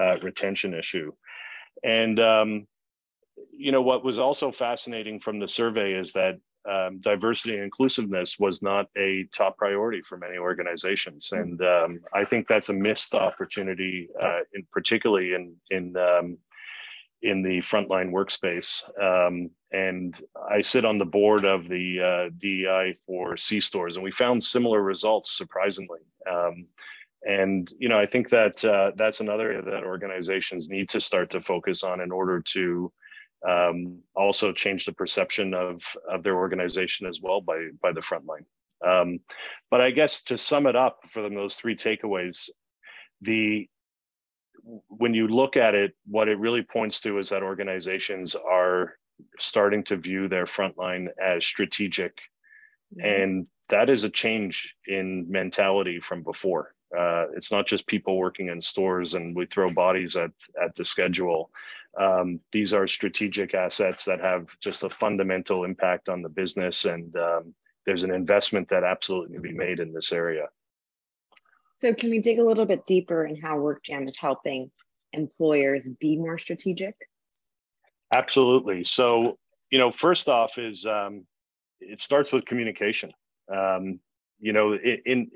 uh, 0.00 0.17
retention 0.23 0.75
issue. 0.75 1.12
And 1.85 2.19
um, 2.21 2.67
you 3.57 3.73
know 3.73 3.83
what 3.83 4.05
was 4.05 4.19
also 4.19 4.50
fascinating 4.50 5.21
from 5.21 5.38
the 5.38 5.49
survey 5.49 5.93
is 5.93 6.12
that 6.12 6.38
um, 6.69 6.99
diversity 6.99 7.55
and 7.55 7.62
inclusiveness 7.62 8.38
was 8.38 8.61
not 8.61 8.87
a 8.97 9.29
top 9.33 9.57
priority 9.57 10.03
for 10.03 10.19
many 10.19 10.37
organizations, 10.37 11.29
hmm. 11.29 11.38
and 11.38 11.62
um, 11.62 12.00
I 12.12 12.25
think 12.25 12.49
that's 12.49 12.71
a 12.71 12.75
missed 12.75 13.15
opportunity, 13.15 14.09
uh, 14.21 14.41
in 14.55 14.67
particularly 14.73 15.35
in 15.35 15.55
in 15.71 15.97
um, 15.97 16.38
in 17.23 17.43
the 17.43 17.59
frontline 17.59 18.11
workspace. 18.11 18.83
Um, 19.00 19.50
and 19.73 20.15
I 20.50 20.61
sit 20.61 20.85
on 20.85 20.99
the 20.99 21.05
board 21.05 21.45
of 21.45 21.69
the 21.69 22.00
uh, 22.00 22.31
DEI 22.38 22.95
for 23.07 23.37
C 23.37 23.61
stores, 23.61 23.97
and 23.97 24.05
we 24.05 24.11
found 24.11 24.43
similar 24.43 24.83
results, 24.83 25.37
surprisingly. 25.37 26.00
And 27.26 27.68
you 27.78 27.88
know, 27.88 27.99
I 27.99 28.06
think 28.06 28.28
that 28.30 28.64
uh, 28.64 28.92
that's 28.95 29.21
another 29.21 29.50
area 29.50 29.62
that 29.62 29.85
organizations 29.85 30.68
need 30.68 30.88
to 30.90 31.00
start 31.00 31.30
to 31.30 31.40
focus 31.40 31.83
on 31.83 32.00
in 32.00 32.12
order 32.12 32.40
to 32.52 32.92
um, 33.47 33.99
also 34.14 34.52
change 34.52 34.85
the 34.85 34.92
perception 34.92 35.52
of, 35.52 35.83
of 36.09 36.23
their 36.23 36.37
organization 36.37 37.06
as 37.06 37.21
well 37.21 37.40
by, 37.40 37.68
by 37.83 37.92
the 37.92 38.02
front 38.02 38.25
line. 38.26 38.47
Um, 38.87 39.18
but 39.71 39.80
I 39.80 39.90
guess 39.90 40.23
to 40.25 40.38
sum 40.38 40.66
it 40.66 40.76
up 40.76 41.00
for 41.11 41.23
them, 41.23 41.35
those 41.35 41.56
three 41.56 41.76
takeaways, 41.76 42.49
the 43.21 43.68
when 44.88 45.14
you 45.14 45.28
look 45.28 45.56
at 45.56 45.75
it, 45.75 45.92
what 46.06 46.28
it 46.28 46.38
really 46.38 46.62
points 46.62 47.00
to 47.02 47.18
is 47.18 47.28
that 47.30 47.42
organizations 47.42 48.35
are 48.35 48.95
starting 49.38 49.85
to 49.85 49.97
view 49.97 50.28
their 50.28 50.45
frontline 50.45 51.06
as 51.23 51.45
strategic. 51.45 52.16
Mm-hmm. 52.97 53.06
And 53.06 53.47
that 53.68 53.90
is 53.90 54.04
a 54.04 54.11
change 54.11 54.75
in 54.87 55.26
mentality 55.28 56.00
from 56.00 56.23
before. 56.23 56.75
Uh, 56.97 57.26
it's 57.35 57.50
not 57.50 57.66
just 57.66 57.87
people 57.87 58.16
working 58.16 58.49
in 58.49 58.61
stores 58.61 59.14
and 59.14 59.35
we 59.35 59.47
throw 59.47 59.71
bodies 59.71 60.16
at, 60.16 60.31
at 60.62 60.75
the 60.76 60.85
schedule. 60.85 61.50
Um, 61.99 62.40
these 62.52 62.73
are 62.73 62.87
strategic 62.87 63.55
assets 63.55 64.05
that 64.05 64.21
have 64.21 64.47
just 64.61 64.83
a 64.83 64.90
fundamental 64.90 65.64
impact 65.64 66.09
on 66.09 66.23
the 66.23 66.28
business, 66.28 66.85
and 66.85 67.16
um, 67.16 67.55
there's 67.87 68.02
an 68.02 68.12
investment 68.12 68.69
that 68.69 68.85
absolutely 68.85 69.33
can 69.33 69.43
be 69.43 69.52
made 69.52 69.81
in 69.81 69.95
this 69.95 70.12
area. 70.12 70.49
So, 71.76 71.95
can 71.95 72.11
we 72.11 72.21
dig 72.21 72.38
a 72.38 72.45
little 72.45 72.66
bit 72.66 72.87
deeper 72.87 73.25
in 73.25 73.40
how 73.40 73.57
WorkJam 73.57 74.09
is 74.09 74.19
helping 74.19 74.71
employers 75.14 75.88
be 75.99 76.16
more 76.16 76.37
strategic? 76.37 76.95
Absolutely. 78.14 78.85
So, 78.85 79.38
you 79.71 79.78
know, 79.78 79.90
first 79.90 80.28
off, 80.28 80.59
is 80.59 80.85
um, 80.85 81.26
it 81.81 82.00
starts 82.00 82.33
with 82.33 82.45
communication. 82.45 83.12
Um, 83.52 84.00
you 84.38 84.52
know, 84.52 84.75
in, 84.75 85.00
in 85.07 85.31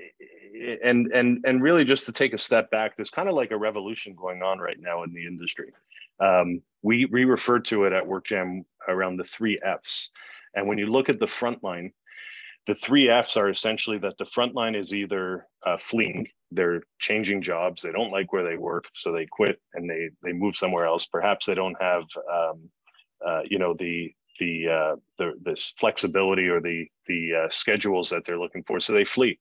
and 0.83 1.11
and 1.13 1.43
and 1.45 1.61
really 1.61 1.85
just 1.85 2.05
to 2.05 2.11
take 2.11 2.33
a 2.33 2.39
step 2.39 2.69
back, 2.71 2.95
there's 2.95 3.09
kind 3.09 3.29
of 3.29 3.35
like 3.35 3.51
a 3.51 3.57
revolution 3.57 4.15
going 4.15 4.41
on 4.41 4.59
right 4.59 4.79
now 4.79 5.03
in 5.03 5.13
the 5.13 5.25
industry. 5.25 5.71
Um, 6.21 6.61
we, 6.83 7.05
we 7.05 7.25
refer 7.25 7.59
to 7.59 7.85
it 7.85 7.93
at 7.93 8.03
WorkJam 8.03 8.63
around 8.87 9.17
the 9.17 9.23
three 9.23 9.59
F's. 9.63 10.11
And 10.53 10.67
when 10.67 10.77
you 10.77 10.85
look 10.85 11.09
at 11.09 11.19
the 11.19 11.27
front 11.27 11.63
line, 11.63 11.91
the 12.67 12.75
three 12.75 13.09
F's 13.09 13.37
are 13.37 13.49
essentially 13.49 13.97
that 13.99 14.17
the 14.17 14.25
front 14.25 14.53
line 14.53 14.75
is 14.75 14.93
either 14.93 15.47
uh, 15.65 15.77
fleeing, 15.77 16.27
they're 16.51 16.83
changing 16.99 17.41
jobs, 17.41 17.81
they 17.81 17.91
don't 17.91 18.11
like 18.11 18.31
where 18.31 18.43
they 18.43 18.57
work, 18.57 18.85
so 18.93 19.11
they 19.11 19.25
quit 19.25 19.59
and 19.73 19.89
they 19.89 20.09
they 20.21 20.33
move 20.33 20.55
somewhere 20.55 20.85
else. 20.85 21.05
Perhaps 21.07 21.45
they 21.45 21.55
don't 21.55 21.81
have, 21.81 22.03
um, 22.31 22.69
uh, 23.25 23.41
you 23.45 23.57
know, 23.57 23.73
the 23.73 24.13
the 24.39 24.67
uh, 24.67 24.95
the 25.17 25.33
this 25.41 25.73
flexibility 25.77 26.47
or 26.47 26.61
the 26.61 26.85
the 27.07 27.45
uh, 27.45 27.49
schedules 27.49 28.09
that 28.09 28.25
they're 28.25 28.39
looking 28.39 28.63
for, 28.63 28.79
so 28.79 28.93
they 28.93 29.05
flee 29.05 29.39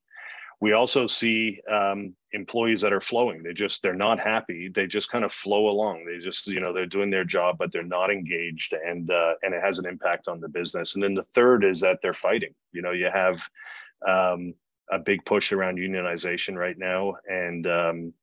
we 0.61 0.73
also 0.73 1.07
see 1.07 1.61
um, 1.71 2.15
employees 2.33 2.83
that 2.83 2.93
are 2.93 3.01
flowing. 3.01 3.43
They 3.43 3.55
just 3.55 3.83
they're 3.83 3.95
not 3.95 4.21
happy. 4.21 4.69
They 4.69 4.87
just 4.87 5.11
kind 5.11 5.25
of 5.25 5.33
flow 5.33 5.69
along. 5.69 6.05
They 6.05 6.23
just 6.23 6.47
you 6.47 6.61
know 6.61 6.73
they're 6.73 6.87
doing 6.87 7.11
their 7.11 7.25
job 7.25 7.57
but 7.59 7.73
they're 7.73 7.83
not 7.83 8.11
engaged 8.11 8.75
and 8.75 9.11
uh, 9.11 9.35
and 9.43 9.55
it 9.55 9.63
has 9.63 9.79
an 9.79 9.87
impact 9.87 10.29
on 10.29 10.41
the 10.41 10.49
business. 10.49 10.95
And 10.95 11.03
then 11.03 11.15
the 11.15 11.25
third 11.35 11.65
is 11.65 11.81
that 11.81 12.01
they're 12.03 12.13
fighting. 12.13 12.55
You 12.73 12.83
know 12.83 12.93
you 12.93 13.09
have 13.13 13.43
um, 14.07 14.55
a 14.91 14.99
big 14.99 15.25
push 15.25 15.53
around 15.53 15.79
unionization 15.79 16.57
right 16.57 16.77
now 16.77 17.15
and 17.29 17.67
um, 17.67 18.15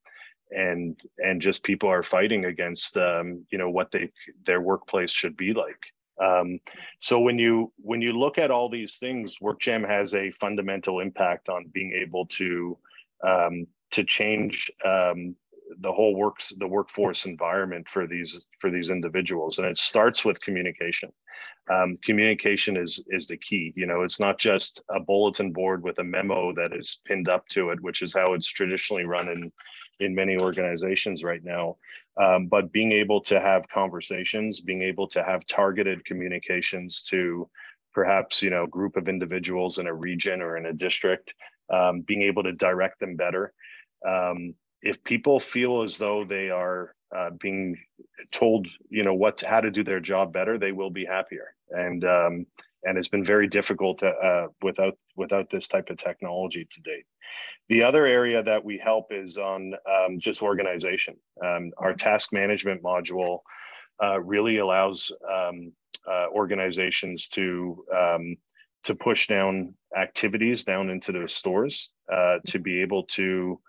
and 0.50 0.96
and 1.18 1.42
just 1.42 1.62
people 1.62 1.90
are 1.90 2.02
fighting 2.02 2.44
against 2.44 2.96
um, 2.96 3.44
you 3.50 3.58
know 3.58 3.70
what 3.70 3.90
they 3.90 4.10
their 4.46 4.60
workplace 4.60 5.10
should 5.10 5.36
be 5.36 5.52
like 5.52 5.92
um, 6.20 6.58
so 7.00 7.20
when 7.20 7.38
you 7.38 7.72
when 7.76 8.02
you 8.02 8.12
look 8.12 8.38
at 8.38 8.50
all 8.50 8.68
these 8.68 8.96
things, 8.96 9.38
WorkJam 9.38 9.86
has 9.86 10.14
a 10.14 10.30
fundamental 10.30 11.00
impact 11.00 11.48
on 11.48 11.66
being 11.72 11.92
able 11.92 12.26
to 12.26 12.78
um, 13.26 13.66
to 13.92 14.04
change 14.04 14.70
um, 14.84 15.36
the 15.80 15.92
whole 15.92 16.14
works 16.14 16.52
the 16.58 16.66
workforce 16.66 17.26
environment 17.26 17.88
for 17.88 18.06
these 18.06 18.46
for 18.58 18.70
these 18.70 18.90
individuals, 18.90 19.58
and 19.58 19.66
it 19.66 19.76
starts 19.76 20.24
with 20.24 20.40
communication. 20.40 21.12
Um, 21.70 21.96
communication 22.04 22.76
is 22.76 23.02
is 23.08 23.28
the 23.28 23.36
key. 23.36 23.72
You 23.76 23.86
know, 23.86 24.02
it's 24.02 24.20
not 24.20 24.38
just 24.38 24.82
a 24.90 25.00
bulletin 25.00 25.52
board 25.52 25.82
with 25.82 25.98
a 25.98 26.04
memo 26.04 26.52
that 26.54 26.72
is 26.72 27.00
pinned 27.04 27.28
up 27.28 27.46
to 27.50 27.70
it, 27.70 27.80
which 27.80 28.02
is 28.02 28.14
how 28.14 28.32
it's 28.34 28.48
traditionally 28.48 29.04
run 29.04 29.28
in 29.28 29.52
in 30.00 30.14
many 30.14 30.36
organizations 30.36 31.22
right 31.22 31.44
now. 31.44 31.76
Um, 32.16 32.46
but 32.46 32.72
being 32.72 32.92
able 32.92 33.20
to 33.22 33.40
have 33.40 33.68
conversations, 33.68 34.60
being 34.60 34.82
able 34.82 35.06
to 35.08 35.22
have 35.22 35.46
targeted 35.46 36.04
communications 36.04 37.02
to 37.04 37.48
perhaps 37.92 38.42
you 38.42 38.50
know 38.50 38.66
group 38.66 38.96
of 38.96 39.08
individuals 39.08 39.78
in 39.78 39.86
a 39.86 39.94
region 39.94 40.42
or 40.42 40.56
in 40.56 40.66
a 40.66 40.72
district, 40.72 41.34
um, 41.72 42.00
being 42.00 42.22
able 42.22 42.42
to 42.42 42.52
direct 42.52 42.98
them 42.98 43.14
better. 43.14 43.52
Um, 44.06 44.54
if 44.82 45.02
people 45.04 45.40
feel 45.40 45.82
as 45.82 45.98
though 45.98 46.24
they 46.24 46.50
are 46.50 46.94
uh, 47.14 47.30
being 47.30 47.76
told, 48.30 48.66
you 48.90 49.02
know, 49.02 49.14
what 49.14 49.40
how 49.40 49.60
to 49.60 49.70
do 49.70 49.82
their 49.82 50.00
job 50.00 50.32
better, 50.32 50.58
they 50.58 50.72
will 50.72 50.90
be 50.90 51.04
happier. 51.04 51.54
And 51.70 52.04
um, 52.04 52.46
and 52.84 52.96
it's 52.96 53.08
been 53.08 53.24
very 53.24 53.48
difficult 53.48 53.98
to, 53.98 54.08
uh, 54.08 54.46
without 54.62 54.96
without 55.16 55.50
this 55.50 55.68
type 55.68 55.90
of 55.90 55.96
technology 55.96 56.66
to 56.70 56.80
date. 56.80 57.04
The 57.68 57.82
other 57.82 58.06
area 58.06 58.42
that 58.42 58.64
we 58.64 58.78
help 58.78 59.08
is 59.10 59.36
on 59.36 59.74
um, 59.86 60.18
just 60.18 60.42
organization. 60.42 61.16
Um, 61.44 61.72
our 61.76 61.94
task 61.94 62.32
management 62.32 62.82
module 62.82 63.40
uh, 64.02 64.20
really 64.20 64.58
allows 64.58 65.12
um, 65.30 65.72
uh, 66.08 66.26
organizations 66.32 67.28
to 67.28 67.84
um, 67.94 68.36
to 68.84 68.94
push 68.94 69.26
down 69.26 69.74
activities 69.96 70.64
down 70.64 70.88
into 70.88 71.12
the 71.12 71.28
stores 71.28 71.90
uh, 72.12 72.36
to 72.46 72.58
be 72.58 72.80
able 72.80 73.02
to 73.04 73.60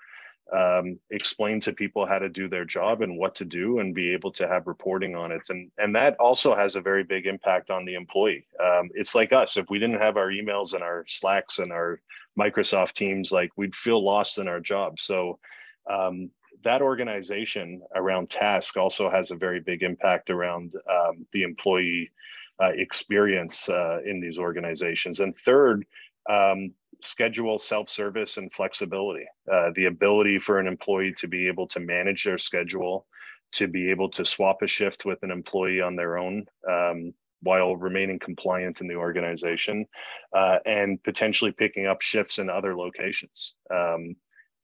um, 0.55 0.99
explain 1.11 1.59
to 1.61 1.73
people 1.73 2.05
how 2.05 2.19
to 2.19 2.29
do 2.29 2.47
their 2.47 2.65
job 2.65 3.01
and 3.01 3.17
what 3.17 3.35
to 3.35 3.45
do 3.45 3.79
and 3.79 3.93
be 3.93 4.11
able 4.11 4.31
to 4.31 4.47
have 4.47 4.67
reporting 4.67 5.15
on 5.15 5.31
it. 5.31 5.41
And 5.49 5.71
and 5.77 5.95
that 5.95 6.15
also 6.17 6.55
has 6.55 6.75
a 6.75 6.81
very 6.81 7.03
big 7.03 7.25
impact 7.25 7.69
on 7.69 7.85
the 7.85 7.95
employee. 7.95 8.45
Um, 8.63 8.89
it's 8.93 9.15
like 9.15 9.33
us. 9.33 9.57
If 9.57 9.69
we 9.69 9.79
didn't 9.79 10.01
have 10.01 10.17
our 10.17 10.29
emails 10.29 10.73
and 10.73 10.83
our 10.83 11.05
slacks 11.07 11.59
and 11.59 11.71
our 11.71 12.01
microsoft 12.37 12.93
teams 12.93 13.31
like 13.31 13.51
we'd 13.57 13.75
feel 13.75 14.03
lost 14.03 14.37
in 14.37 14.47
our 14.47 14.59
job. 14.59 14.99
So 14.99 15.39
um, 15.89 16.29
that 16.63 16.81
organization 16.81 17.81
around 17.95 18.29
task 18.29 18.77
also 18.77 19.09
has 19.09 19.31
a 19.31 19.35
very 19.35 19.59
big 19.59 19.83
impact 19.83 20.29
around 20.29 20.73
um, 20.89 21.25
the 21.33 21.43
employee 21.43 22.11
uh, 22.61 22.71
experience 22.73 23.69
uh, 23.69 23.99
in 24.05 24.19
these 24.19 24.37
organizations. 24.37 25.19
And 25.21 25.35
third 25.35 25.85
um, 26.29 26.73
schedule 27.01 27.59
self-service 27.59 28.37
and 28.37 28.51
flexibility. 28.51 29.25
Uh, 29.51 29.71
the 29.75 29.85
ability 29.85 30.39
for 30.39 30.59
an 30.59 30.67
employee 30.67 31.13
to 31.17 31.27
be 31.27 31.47
able 31.47 31.67
to 31.67 31.79
manage 31.79 32.23
their 32.23 32.37
schedule 32.37 33.05
to 33.51 33.67
be 33.67 33.89
able 33.89 34.09
to 34.09 34.25
swap 34.25 34.61
a 34.61 34.67
shift 34.67 35.05
with 35.05 35.21
an 35.23 35.31
employee 35.31 35.81
on 35.81 35.95
their 35.95 36.17
own 36.17 36.45
um, 36.69 37.13
while 37.41 37.75
remaining 37.75 38.19
compliant 38.19 38.81
in 38.81 38.87
the 38.87 38.95
organization 38.95 39.85
uh, 40.35 40.57
and 40.65 41.01
potentially 41.03 41.51
picking 41.51 41.85
up 41.85 42.01
shifts 42.01 42.37
in 42.37 42.49
other 42.49 42.75
locations. 42.75 43.55
Um, 43.73 44.15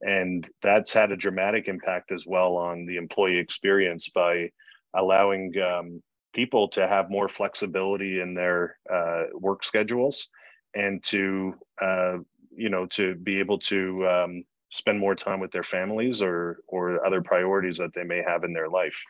and 0.01 0.47
that's 0.61 0.93
had 0.93 1.11
a 1.11 1.17
dramatic 1.17 1.67
impact 1.67 2.11
as 2.11 2.25
well 2.27 2.57
on 2.57 2.85
the 2.85 2.97
employee 2.97 3.37
experience 3.37 4.09
by 4.09 4.49
allowing 4.93 5.53
um, 5.57 6.03
people 6.33 6.67
to 6.67 6.85
have 6.85 7.09
more 7.09 7.29
flexibility 7.29 8.19
in 8.19 8.33
their 8.33 8.77
uh, 8.93 9.23
work 9.33 9.63
schedules 9.63 10.27
and 10.75 11.03
to 11.03 11.55
uh, 11.81 12.17
you 12.55 12.69
know 12.69 12.85
to 12.87 13.15
be 13.15 13.39
able 13.39 13.59
to 13.59 14.07
um, 14.07 14.43
spend 14.71 14.99
more 14.99 15.15
time 15.15 15.39
with 15.39 15.51
their 15.51 15.63
families 15.63 16.21
or 16.21 16.59
or 16.67 17.05
other 17.05 17.21
priorities 17.21 17.77
that 17.77 17.93
they 17.93 18.03
may 18.03 18.21
have 18.25 18.43
in 18.43 18.53
their 18.53 18.69
life 18.69 19.03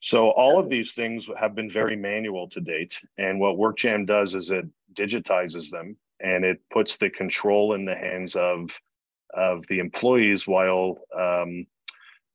So 0.00 0.30
all 0.30 0.58
of 0.58 0.68
these 0.68 0.94
things 0.94 1.28
have 1.38 1.54
been 1.54 1.70
very 1.70 1.96
manual 1.96 2.48
to 2.50 2.60
date. 2.60 3.00
And 3.18 3.38
what 3.40 3.56
WorkJam 3.56 4.06
does 4.06 4.34
is 4.34 4.50
it 4.50 4.66
digitizes 4.94 5.70
them 5.70 5.96
and 6.20 6.44
it 6.44 6.60
puts 6.70 6.98
the 6.98 7.10
control 7.10 7.74
in 7.74 7.84
the 7.84 7.94
hands 7.96 8.36
of 8.36 8.80
of 9.34 9.66
the 9.68 9.78
employees 9.78 10.46
while 10.46 10.98
um, 11.18 11.66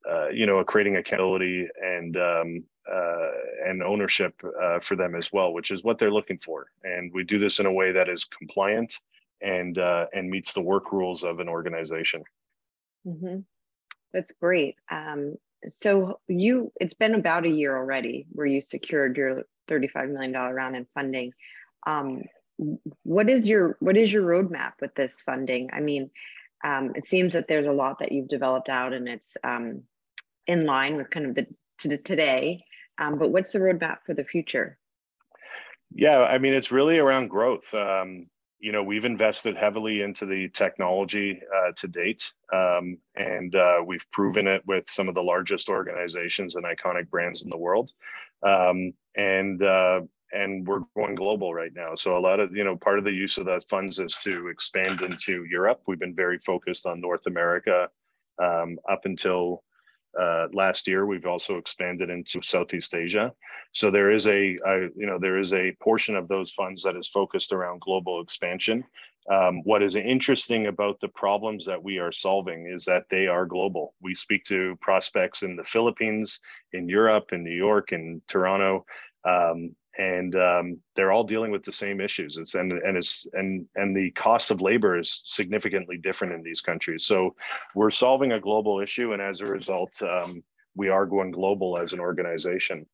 uh, 0.09 0.29
you 0.29 0.45
know 0.45 0.63
creating 0.63 0.95
accountability 0.97 1.67
and 1.81 2.17
um, 2.17 2.63
uh, 2.91 3.31
and 3.65 3.83
ownership 3.83 4.33
uh, 4.61 4.79
for 4.79 4.95
them 4.95 5.15
as 5.15 5.31
well, 5.31 5.53
which 5.53 5.71
is 5.71 5.83
what 5.83 5.99
they're 5.99 6.11
looking 6.11 6.37
for. 6.37 6.67
And 6.83 7.11
we 7.13 7.23
do 7.23 7.39
this 7.39 7.59
in 7.59 7.65
a 7.65 7.71
way 7.71 7.91
that 7.91 8.09
is 8.09 8.23
compliant 8.25 8.95
and 9.41 9.77
uh, 9.77 10.07
and 10.13 10.29
meets 10.29 10.53
the 10.53 10.61
work 10.61 10.91
rules 10.91 11.23
of 11.23 11.39
an 11.39 11.49
organization. 11.49 12.23
Mm-hmm. 13.05 13.39
That's 14.13 14.31
great. 14.39 14.75
Um, 14.89 15.35
so 15.73 16.19
you, 16.27 16.71
it's 16.79 16.93
been 16.93 17.15
about 17.15 17.45
a 17.45 17.49
year 17.49 17.75
already 17.75 18.27
where 18.31 18.47
you 18.47 18.61
secured 18.61 19.17
your 19.17 19.43
$35 19.69 20.11
million 20.11 20.33
round 20.33 20.75
in 20.75 20.87
funding. 20.93 21.33
Um, 21.85 22.23
what 23.03 23.29
is 23.29 23.47
your 23.47 23.77
what 23.79 23.97
is 23.97 24.11
your 24.11 24.23
roadmap 24.23 24.73
with 24.81 24.95
this 24.95 25.13
funding? 25.25 25.69
I 25.71 25.79
mean, 25.79 26.09
um, 26.63 26.93
it 26.95 27.07
seems 27.07 27.33
that 27.33 27.47
there's 27.47 27.67
a 27.67 27.71
lot 27.71 27.99
that 27.99 28.11
you've 28.11 28.27
developed 28.27 28.69
out 28.69 28.93
and 28.93 29.07
it's 29.07 29.37
um, 29.43 29.83
in 30.47 30.65
line 30.65 30.97
with 30.97 31.09
kind 31.09 31.27
of 31.27 31.35
the 31.35 31.47
to 31.79 31.97
today. 31.97 32.63
Um, 32.99 33.17
but 33.17 33.29
what's 33.29 33.51
the 33.51 33.59
roadmap 33.59 33.99
for 34.05 34.13
the 34.13 34.23
future? 34.23 34.77
Yeah, 35.93 36.21
I 36.21 36.37
mean, 36.37 36.53
it's 36.53 36.71
really 36.71 36.99
around 36.99 37.29
growth. 37.29 37.73
Um, 37.73 38.27
you 38.59 38.71
know, 38.71 38.83
we've 38.83 39.05
invested 39.05 39.55
heavily 39.55 40.01
into 40.01 40.25
the 40.25 40.49
technology 40.49 41.39
uh, 41.55 41.71
to 41.77 41.87
date, 41.87 42.31
um, 42.51 42.97
and 43.15 43.55
uh, 43.55 43.77
we've 43.85 44.05
proven 44.11 44.47
it 44.47 44.63
with 44.65 44.85
some 44.89 45.07
of 45.07 45.15
the 45.15 45.23
largest 45.23 45.69
organizations 45.69 46.55
and 46.55 46.65
iconic 46.65 47.09
brands 47.09 47.43
in 47.43 47.49
the 47.49 47.57
world. 47.57 47.91
Um, 48.43 48.93
and 49.15 49.61
uh, 49.63 50.01
and 50.31 50.67
we're 50.67 50.81
going 50.95 51.15
global 51.15 51.53
right 51.53 51.71
now. 51.73 51.95
So 51.95 52.17
a 52.17 52.19
lot 52.19 52.39
of 52.39 52.55
you 52.55 52.63
know 52.63 52.75
part 52.75 52.99
of 52.99 53.05
the 53.05 53.13
use 53.13 53.37
of 53.37 53.45
those 53.45 53.63
funds 53.65 53.99
is 53.99 54.17
to 54.23 54.47
expand 54.47 55.01
into 55.01 55.45
Europe. 55.45 55.81
We've 55.87 55.99
been 55.99 56.15
very 56.15 56.39
focused 56.39 56.85
on 56.85 56.99
North 56.99 57.27
America 57.27 57.89
um, 58.41 58.77
up 58.89 59.05
until 59.05 59.63
uh, 60.19 60.47
last 60.53 60.87
year. 60.87 61.05
We've 61.05 61.25
also 61.25 61.57
expanded 61.57 62.09
into 62.09 62.41
Southeast 62.41 62.95
Asia. 62.95 63.31
So 63.73 63.91
there 63.91 64.11
is 64.11 64.27
a, 64.27 64.57
a, 64.65 64.89
you 64.95 65.05
know 65.05 65.19
there 65.19 65.37
is 65.37 65.53
a 65.53 65.75
portion 65.81 66.15
of 66.15 66.27
those 66.27 66.51
funds 66.51 66.83
that 66.83 66.95
is 66.95 67.07
focused 67.07 67.51
around 67.53 67.81
global 67.81 68.21
expansion. 68.21 68.83
Um, 69.29 69.61
what 69.63 69.83
is 69.83 69.95
interesting 69.95 70.67
about 70.67 71.01
the 71.01 71.09
problems 71.09 71.65
that 71.65 71.83
we 71.83 71.97
are 71.97 72.13
solving 72.13 72.71
is 72.73 72.85
that 72.85 73.05
they 73.11 73.27
are 73.27 73.45
global. 73.45 73.93
We 74.01 74.15
speak 74.15 74.45
to 74.45 74.77
prospects 74.79 75.43
in 75.43 75.57
the 75.57 75.65
Philippines, 75.65 76.39
in 76.71 76.87
Europe, 76.87 77.33
in 77.33 77.43
New 77.43 77.55
York, 77.55 77.91
in 77.91 78.21
Toronto, 78.29 78.85
um, 79.25 79.75
and 79.97 80.35
um, 80.35 80.79
they're 80.95 81.11
all 81.11 81.23
dealing 81.23 81.51
with 81.51 81.63
the 81.63 81.73
same 81.73 81.99
issues. 82.01 82.37
It's 82.37 82.55
and 82.55 82.71
and 82.71 82.97
it's 82.97 83.27
and 83.33 83.65
and 83.75 83.95
the 83.95 84.11
cost 84.11 84.51
of 84.51 84.61
labor 84.61 84.99
is 84.99 85.23
significantly 85.25 85.97
different 85.97 86.33
in 86.33 86.43
these 86.43 86.61
countries. 86.61 87.05
So 87.05 87.35
we're 87.75 87.89
solving 87.89 88.33
a 88.33 88.39
global 88.39 88.79
issue, 88.79 89.13
and 89.13 89.21
as 89.21 89.41
a 89.41 89.45
result, 89.45 89.91
um, 90.01 90.43
we 90.75 90.89
are 90.89 91.05
going 91.05 91.31
global 91.31 91.77
as 91.77 91.93
an 91.93 91.99
organization. 91.99 92.85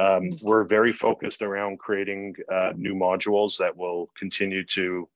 Um, 0.00 0.30
we're 0.42 0.64
very 0.64 0.92
focused 0.92 1.42
around 1.42 1.78
creating 1.78 2.34
uh, 2.50 2.72
new 2.76 2.94
modules 2.94 3.58
that 3.58 3.76
will 3.76 4.08
continue 4.18 4.64
to 4.66 5.08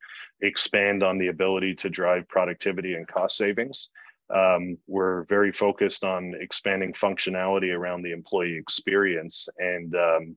expand 0.43 1.03
on 1.03 1.19
the 1.19 1.29
ability 1.29 1.75
to 1.77 1.89
drive 1.89 2.29
productivity 2.29 2.95
and 2.95 3.09
cost 3.09 3.37
savings. 3.37 3.89
Um, 4.35 4.77
we're 4.89 5.23
very 5.25 5.53
focused 5.53 6.05
on 6.05 6.35
expanding 6.41 6.93
functionality 6.93 7.73
around 7.75 8.03
the 8.03 8.13
employee 8.13 8.57
experience 8.57 9.49
and 9.59 9.95
um, 9.95 10.37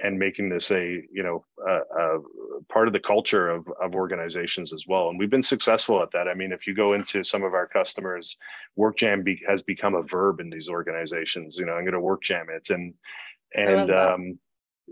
and 0.00 0.18
making 0.18 0.48
this 0.48 0.70
a 0.70 1.02
you 1.12 1.22
know 1.22 1.44
a, 1.66 1.72
a 1.72 2.20
part 2.68 2.86
of 2.86 2.92
the 2.92 3.00
culture 3.00 3.48
of, 3.48 3.66
of 3.80 3.94
organizations 3.94 4.72
as 4.72 4.84
well. 4.86 5.08
And 5.08 5.18
we've 5.18 5.30
been 5.30 5.42
successful 5.42 6.02
at 6.02 6.10
that. 6.12 6.28
I 6.28 6.34
mean 6.34 6.52
if 6.52 6.66
you 6.66 6.74
go 6.74 6.94
into 6.94 7.22
some 7.22 7.42
of 7.42 7.54
our 7.54 7.66
customers 7.66 8.36
workjam 8.78 9.24
be, 9.24 9.40
has 9.48 9.62
become 9.62 9.94
a 9.94 10.02
verb 10.02 10.40
in 10.40 10.50
these 10.50 10.68
organizations 10.68 11.56
you 11.56 11.64
know 11.64 11.74
i'm 11.74 11.84
going 11.84 11.92
to 11.92 12.00
work 12.00 12.22
jam 12.22 12.46
it 12.50 12.70
and 12.70 12.92
and 13.54 13.90
um, 13.90 14.38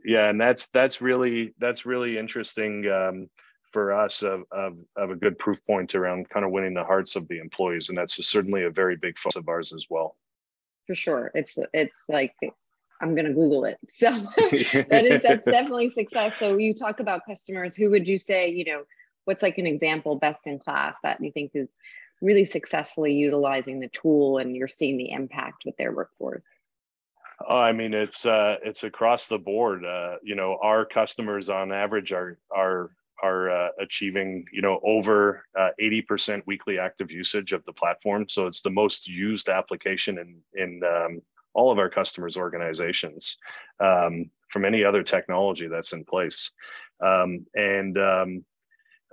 yeah 0.04 0.28
and 0.28 0.40
that's 0.40 0.68
that's 0.68 1.00
really 1.00 1.52
that's 1.58 1.84
really 1.84 2.16
interesting 2.16 2.86
um, 2.88 3.28
for 3.72 3.92
us 3.92 4.22
of, 4.22 4.42
of, 4.52 4.76
of 4.96 5.10
a 5.10 5.16
good 5.16 5.38
proof 5.38 5.64
point 5.66 5.94
around 5.94 6.28
kind 6.28 6.44
of 6.44 6.52
winning 6.52 6.74
the 6.74 6.84
hearts 6.84 7.16
of 7.16 7.26
the 7.28 7.38
employees. 7.38 7.88
And 7.88 7.98
that's 7.98 8.24
certainly 8.26 8.64
a 8.64 8.70
very 8.70 8.96
big 8.96 9.18
focus 9.18 9.36
of 9.36 9.48
ours 9.48 9.72
as 9.72 9.86
well. 9.90 10.16
For 10.86 10.94
sure. 10.94 11.30
It's 11.34 11.58
it's 11.72 12.04
like 12.08 12.34
I'm 13.02 13.14
going 13.14 13.26
to 13.26 13.34
Google 13.34 13.64
it. 13.64 13.78
So 13.92 14.10
that 14.36 15.04
is, 15.04 15.22
that's 15.22 15.44
definitely 15.44 15.90
success. 15.90 16.34
So 16.38 16.56
you 16.56 16.72
talk 16.72 17.00
about 17.00 17.26
customers, 17.26 17.74
who 17.74 17.90
would 17.90 18.06
you 18.06 18.18
say, 18.18 18.48
you 18.48 18.64
know, 18.64 18.84
what's 19.24 19.42
like 19.42 19.58
an 19.58 19.66
example 19.66 20.16
best 20.16 20.40
in 20.46 20.60
class 20.60 20.94
that 21.02 21.20
you 21.20 21.32
think 21.32 21.50
is 21.54 21.68
really 22.20 22.44
successfully 22.44 23.12
utilizing 23.12 23.80
the 23.80 23.88
tool 23.88 24.38
and 24.38 24.54
you're 24.54 24.68
seeing 24.68 24.96
the 24.96 25.10
impact 25.10 25.64
with 25.66 25.76
their 25.76 25.92
workforce? 25.92 26.44
Oh, 27.48 27.58
I 27.58 27.72
mean, 27.72 27.92
it's 27.92 28.24
uh, 28.24 28.58
it's 28.62 28.84
across 28.84 29.26
the 29.26 29.38
board. 29.38 29.84
Uh, 29.84 30.16
you 30.22 30.36
know, 30.36 30.58
our 30.62 30.84
customers 30.84 31.48
on 31.48 31.72
average 31.72 32.12
are 32.12 32.38
are 32.54 32.90
are 33.22 33.50
uh, 33.50 33.68
achieving 33.80 34.44
you 34.52 34.62
know 34.62 34.80
over 34.84 35.44
uh, 35.58 35.70
80% 35.80 36.42
weekly 36.46 36.78
active 36.78 37.10
usage 37.10 37.52
of 37.52 37.64
the 37.64 37.72
platform. 37.72 38.26
So 38.28 38.46
it's 38.46 38.62
the 38.62 38.70
most 38.70 39.08
used 39.08 39.48
application 39.48 40.18
in 40.18 40.40
in 40.54 40.82
um, 40.84 41.22
all 41.54 41.70
of 41.70 41.78
our 41.78 41.90
customers' 41.90 42.36
organizations 42.36 43.36
um, 43.80 44.30
from 44.48 44.64
any 44.64 44.84
other 44.84 45.02
technology 45.02 45.68
that's 45.68 45.92
in 45.92 46.04
place. 46.04 46.50
Um, 47.00 47.46
and 47.54 47.98
um, 47.98 48.44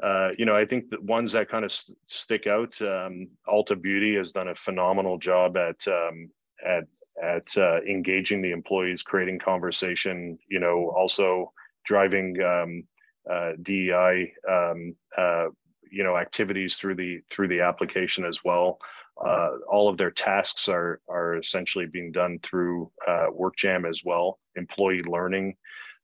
uh, 0.02 0.30
you 0.38 0.46
know, 0.46 0.56
I 0.56 0.66
think 0.66 0.90
the 0.90 1.02
ones 1.02 1.32
that 1.34 1.50
kind 1.50 1.66
of 1.66 1.72
st- 1.72 1.98
stick 2.08 2.48
out, 2.48 2.82
um, 2.82 3.28
Ulta 3.48 3.80
Beauty 3.80 4.16
has 4.16 4.32
done 4.32 4.48
a 4.48 4.56
phenomenal 4.56 5.18
job 5.18 5.58
at 5.58 5.86
um, 5.88 6.30
at 6.66 6.86
at 7.22 7.58
uh, 7.58 7.82
engaging 7.82 8.42
the 8.42 8.52
employees, 8.52 9.02
creating 9.02 9.40
conversation. 9.40 10.38
You 10.50 10.60
know, 10.60 10.94
also 10.96 11.52
driving 11.86 12.42
um, 12.42 12.84
uh, 13.30 13.54
DEI, 13.62 14.34
uh, 14.48 15.46
you 15.92 16.04
know, 16.04 16.16
activities 16.16 16.78
through 16.78 16.96
the 16.96 17.20
through 17.30 17.50
the 17.50 17.62
application 17.62 18.24
as 18.24 18.44
well 18.44 18.80
uh, 19.26 19.52
all 19.70 19.90
of 19.90 19.98
their 19.98 20.12
tasks 20.12 20.68
are 20.68 21.02
are 21.08 21.38
essentially 21.38 21.86
being 21.86 22.12
done 22.12 22.40
through 22.42 22.92
uh, 23.08 23.28
WorkJam 23.32 23.88
as 23.88 24.02
well, 24.04 24.40
employee 24.56 25.04
learning. 25.04 25.56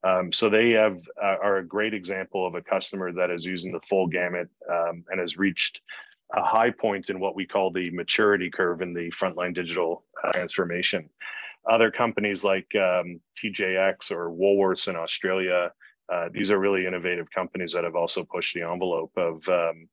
Um, 0.03 0.31
so 0.31 0.49
they 0.49 0.71
have 0.71 0.99
uh, 1.21 1.37
are 1.41 1.57
a 1.57 1.67
great 1.67 1.93
example 1.93 2.45
of 2.45 2.55
a 2.55 2.61
customer 2.61 3.11
that 3.13 3.31
is 3.31 3.45
using 3.45 3.71
the 3.71 3.79
full 3.79 4.07
gamut 4.07 4.49
um, 4.71 5.03
and 5.09 5.19
has 5.19 5.37
reached 5.37 5.81
a 6.33 6.43
high 6.43 6.69
point 6.69 7.09
in 7.09 7.19
what 7.19 7.35
we 7.35 7.45
call 7.45 7.71
the 7.71 7.89
maturity 7.91 8.49
curve 8.49 8.81
in 8.81 8.93
the 8.93 9.09
frontline 9.11 9.53
digital 9.53 10.03
uh, 10.23 10.31
transformation. 10.31 11.09
Other 11.69 11.89
companies 11.89 12.43
like 12.43 12.67
um, 12.75 13.19
TJX 13.41 14.11
or 14.11 14.29
Woolworths 14.29 14.87
in 14.87 14.95
Australia, 14.95 15.71
uh, 16.11 16.29
these 16.31 16.51
are 16.51 16.59
really 16.59 16.85
innovative 16.85 17.27
companies 17.31 17.73
that 17.73 17.83
have 17.83 17.95
also 17.95 18.23
pushed 18.23 18.53
the 18.53 18.61
envelope 18.61 19.11
of 19.17 19.47
um, 19.49 19.87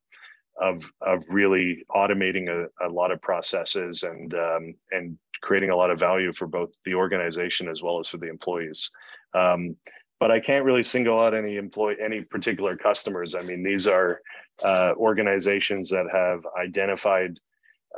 of 0.61 0.83
of 1.01 1.23
really 1.29 1.83
automating 1.91 2.49
a, 2.49 2.87
a 2.87 2.89
lot 2.89 3.11
of 3.11 3.21
processes 3.21 4.03
and 4.03 4.33
um, 4.33 4.73
and 4.91 5.17
creating 5.41 5.71
a 5.71 5.75
lot 5.75 5.91
of 5.91 5.99
value 5.99 6.31
for 6.31 6.47
both 6.47 6.69
the 6.85 6.93
organization 6.93 7.67
as 7.67 7.81
well 7.81 7.99
as 7.99 8.07
for 8.07 8.17
the 8.17 8.29
employees. 8.29 8.89
Um, 9.33 9.75
but 10.19 10.31
I 10.31 10.39
can't 10.39 10.63
really 10.63 10.83
single 10.83 11.19
out 11.19 11.33
any 11.33 11.57
employee 11.57 11.97
any 12.03 12.21
particular 12.21 12.77
customers. 12.77 13.35
I 13.35 13.41
mean, 13.41 13.63
these 13.63 13.87
are 13.87 14.21
uh, 14.63 14.93
organizations 14.95 15.89
that 15.89 16.05
have 16.11 16.41
identified 16.57 17.37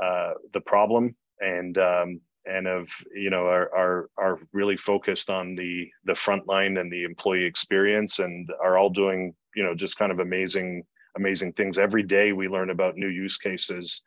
uh, 0.01 0.31
the 0.53 0.61
problem 0.61 1.15
and 1.39 1.77
um, 1.77 2.21
and 2.45 2.67
of 2.67 2.89
you 3.13 3.29
know 3.29 3.45
are, 3.45 3.73
are 3.75 4.09
are 4.17 4.39
really 4.53 4.77
focused 4.77 5.29
on 5.29 5.55
the 5.55 5.89
the 6.05 6.15
front 6.15 6.47
line 6.47 6.77
and 6.77 6.91
the 6.91 7.03
employee 7.03 7.45
experience 7.45 8.19
and 8.19 8.49
are 8.61 8.77
all 8.77 8.89
doing 8.89 9.33
you 9.55 9.63
know 9.63 9.75
just 9.75 9.97
kind 9.97 10.11
of 10.11 10.19
amazing 10.19 10.83
amazing 11.15 11.53
things. 11.53 11.79
Every 11.79 12.03
day 12.03 12.31
we 12.31 12.47
learn 12.47 12.69
about 12.69 12.97
new 12.97 13.07
use 13.07 13.37
cases 13.37 14.01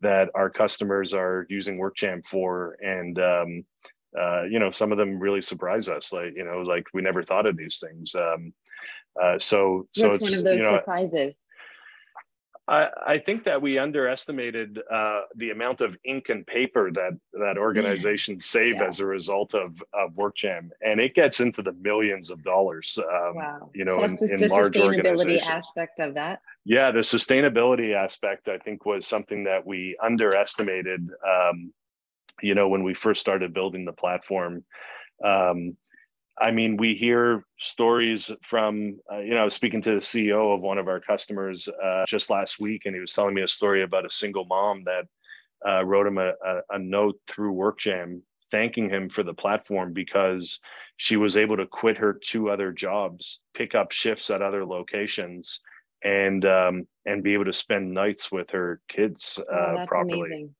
that 0.00 0.28
our 0.34 0.50
customers 0.50 1.14
are 1.14 1.46
using 1.48 1.78
WorkJam 1.78 2.26
for. 2.26 2.76
And, 2.82 3.18
um, 3.18 3.64
uh, 4.18 4.42
you 4.44 4.58
know, 4.58 4.70
some 4.70 4.92
of 4.92 4.98
them 4.98 5.18
really 5.18 5.42
surprise 5.42 5.88
us. 5.88 6.12
Like, 6.12 6.34
you 6.36 6.44
know, 6.44 6.60
like 6.60 6.86
we 6.92 7.02
never 7.02 7.22
thought 7.22 7.46
of 7.46 7.56
these 7.56 7.82
things. 7.84 8.14
Um, 8.14 8.52
uh, 9.20 9.38
so, 9.38 9.86
so 9.92 10.12
it's 10.12 10.22
one 10.22 10.34
of 10.34 10.44
those 10.44 10.58
you 10.58 10.64
know, 10.64 10.78
surprises. 10.78 11.36
I, 12.66 12.88
I 13.06 13.18
think 13.18 13.44
that 13.44 13.60
we 13.60 13.78
underestimated 13.78 14.80
uh, 14.90 15.22
the 15.36 15.50
amount 15.50 15.82
of 15.82 15.96
ink 16.04 16.30
and 16.30 16.46
paper 16.46 16.90
that 16.92 17.12
that 17.34 17.58
organizations 17.58 18.46
save 18.46 18.76
Yeah. 18.76 18.84
as 18.86 19.00
a 19.00 19.06
result 19.06 19.54
of, 19.54 19.82
of 19.92 20.12
WorkJam, 20.14 20.70
and 20.80 20.98
it 20.98 21.14
gets 21.14 21.40
into 21.40 21.60
the 21.62 21.72
millions 21.74 22.30
of 22.30 22.42
dollars. 22.42 22.98
Um, 22.98 23.34
Wow. 23.36 23.70
You 23.74 23.84
know, 23.84 23.96
Plus 23.96 24.12
in, 24.12 24.16
the, 24.16 24.34
in 24.34 24.40
the 24.40 24.48
large 24.48 24.74
sustainability 24.74 25.06
organizations. 25.06 25.48
aspect 25.48 26.00
of 26.00 26.14
that. 26.14 26.40
Yeah, 26.64 26.90
the 26.90 27.00
sustainability 27.00 27.94
aspect, 27.94 28.48
I 28.48 28.56
think, 28.58 28.86
was 28.86 29.06
something 29.06 29.44
that 29.44 29.66
we 29.66 29.96
underestimated. 30.02 31.06
Um, 31.26 31.72
you 32.42 32.54
know, 32.54 32.68
when 32.68 32.82
we 32.82 32.94
first 32.94 33.20
started 33.20 33.52
building 33.52 33.84
the 33.84 33.92
platform, 33.92 34.64
Um, 35.22 35.76
I 36.38 36.50
mean, 36.50 36.76
we 36.76 36.94
hear 36.94 37.44
stories 37.58 38.30
from, 38.42 38.98
uh, 39.12 39.18
you 39.18 39.34
know, 39.34 39.42
I 39.42 39.44
was 39.44 39.54
speaking 39.54 39.82
to 39.82 39.90
the 39.90 39.96
CEO 39.96 40.54
of 40.54 40.60
one 40.60 40.78
of 40.78 40.88
our 40.88 41.00
customers 41.00 41.68
uh, 41.68 42.04
just 42.08 42.30
last 42.30 42.58
week, 42.58 42.82
and 42.84 42.94
he 42.94 43.00
was 43.00 43.12
telling 43.12 43.34
me 43.34 43.42
a 43.42 43.48
story 43.48 43.82
about 43.82 44.06
a 44.06 44.10
single 44.10 44.44
mom 44.44 44.84
that 44.84 45.06
uh, 45.68 45.84
wrote 45.84 46.06
him 46.06 46.18
a, 46.18 46.32
a, 46.44 46.60
a, 46.70 46.78
note 46.78 47.18
through 47.28 47.54
WorkJam 47.54 48.20
thanking 48.50 48.90
him 48.90 49.08
for 49.08 49.22
the 49.22 49.32
platform 49.32 49.92
because 49.92 50.60
she 50.96 51.16
was 51.16 51.36
able 51.36 51.56
to 51.56 51.66
quit 51.66 51.96
her 51.96 52.18
two 52.22 52.50
other 52.50 52.72
jobs, 52.72 53.40
pick 53.54 53.74
up 53.74 53.92
shifts 53.92 54.28
at 54.28 54.42
other 54.42 54.66
locations, 54.66 55.60
and 56.02 56.44
um, 56.44 56.86
and 57.06 57.22
be 57.22 57.32
able 57.32 57.46
to 57.46 57.52
spend 57.52 57.94
nights 57.94 58.30
with 58.30 58.50
her 58.50 58.80
kids 58.88 59.40
oh, 59.50 59.56
uh, 59.56 59.86
properly. 59.86 60.20
Amazing. 60.20 60.54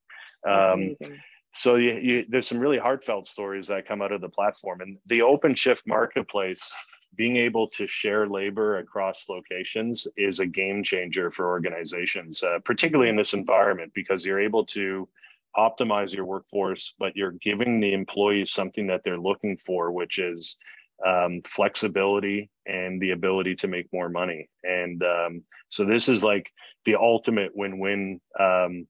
Um, 0.46 0.96
amazing 1.00 1.20
so 1.54 1.76
you, 1.76 1.92
you, 1.92 2.26
there's 2.28 2.48
some 2.48 2.58
really 2.58 2.78
heartfelt 2.78 3.26
stories 3.28 3.68
that 3.68 3.86
come 3.86 4.02
out 4.02 4.12
of 4.12 4.20
the 4.20 4.28
platform 4.28 4.80
and 4.80 4.98
the 5.06 5.20
OpenShift 5.20 5.82
marketplace 5.86 6.72
being 7.16 7.36
able 7.36 7.68
to 7.68 7.86
share 7.86 8.28
labor 8.28 8.78
across 8.78 9.28
locations 9.28 10.06
is 10.16 10.40
a 10.40 10.46
game 10.46 10.82
changer 10.82 11.30
for 11.30 11.46
organizations 11.46 12.42
uh, 12.42 12.58
particularly 12.64 13.10
in 13.10 13.16
this 13.16 13.34
environment 13.34 13.92
because 13.94 14.24
you're 14.24 14.40
able 14.40 14.64
to 14.64 15.08
optimize 15.56 16.12
your 16.12 16.24
workforce 16.24 16.94
but 16.98 17.14
you're 17.14 17.36
giving 17.40 17.80
the 17.80 17.92
employees 17.92 18.50
something 18.50 18.88
that 18.88 19.02
they're 19.04 19.18
looking 19.18 19.56
for 19.56 19.92
which 19.92 20.18
is 20.18 20.56
um, 21.04 21.42
flexibility 21.44 22.50
and 22.66 23.00
the 23.00 23.10
ability 23.10 23.54
to 23.56 23.68
make 23.68 23.86
more 23.92 24.08
money. 24.08 24.48
And 24.62 25.02
um, 25.02 25.42
so 25.68 25.84
this 25.84 26.08
is 26.08 26.24
like 26.24 26.50
the 26.84 26.96
ultimate 26.96 27.52
win-win 27.54 28.20
um, 28.38 28.86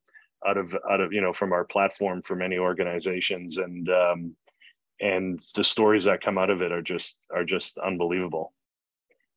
out 0.47 0.57
of 0.57 0.75
out 0.91 1.01
of 1.01 1.13
you 1.13 1.21
know 1.21 1.33
from 1.33 1.53
our 1.53 1.65
platform 1.65 2.23
for 2.23 2.37
many 2.37 2.59
organizations. 2.59 3.59
And 3.59 3.89
um, 3.89 4.37
and 5.01 5.41
the 5.55 5.65
stories 5.65 6.05
that 6.05 6.21
come 6.21 6.39
out 6.39 6.51
of 6.51 6.63
it 6.63 6.73
are 6.73 6.83
just 6.83 7.27
are 7.35 7.45
just 7.45 7.79
unbelievable. 7.79 8.53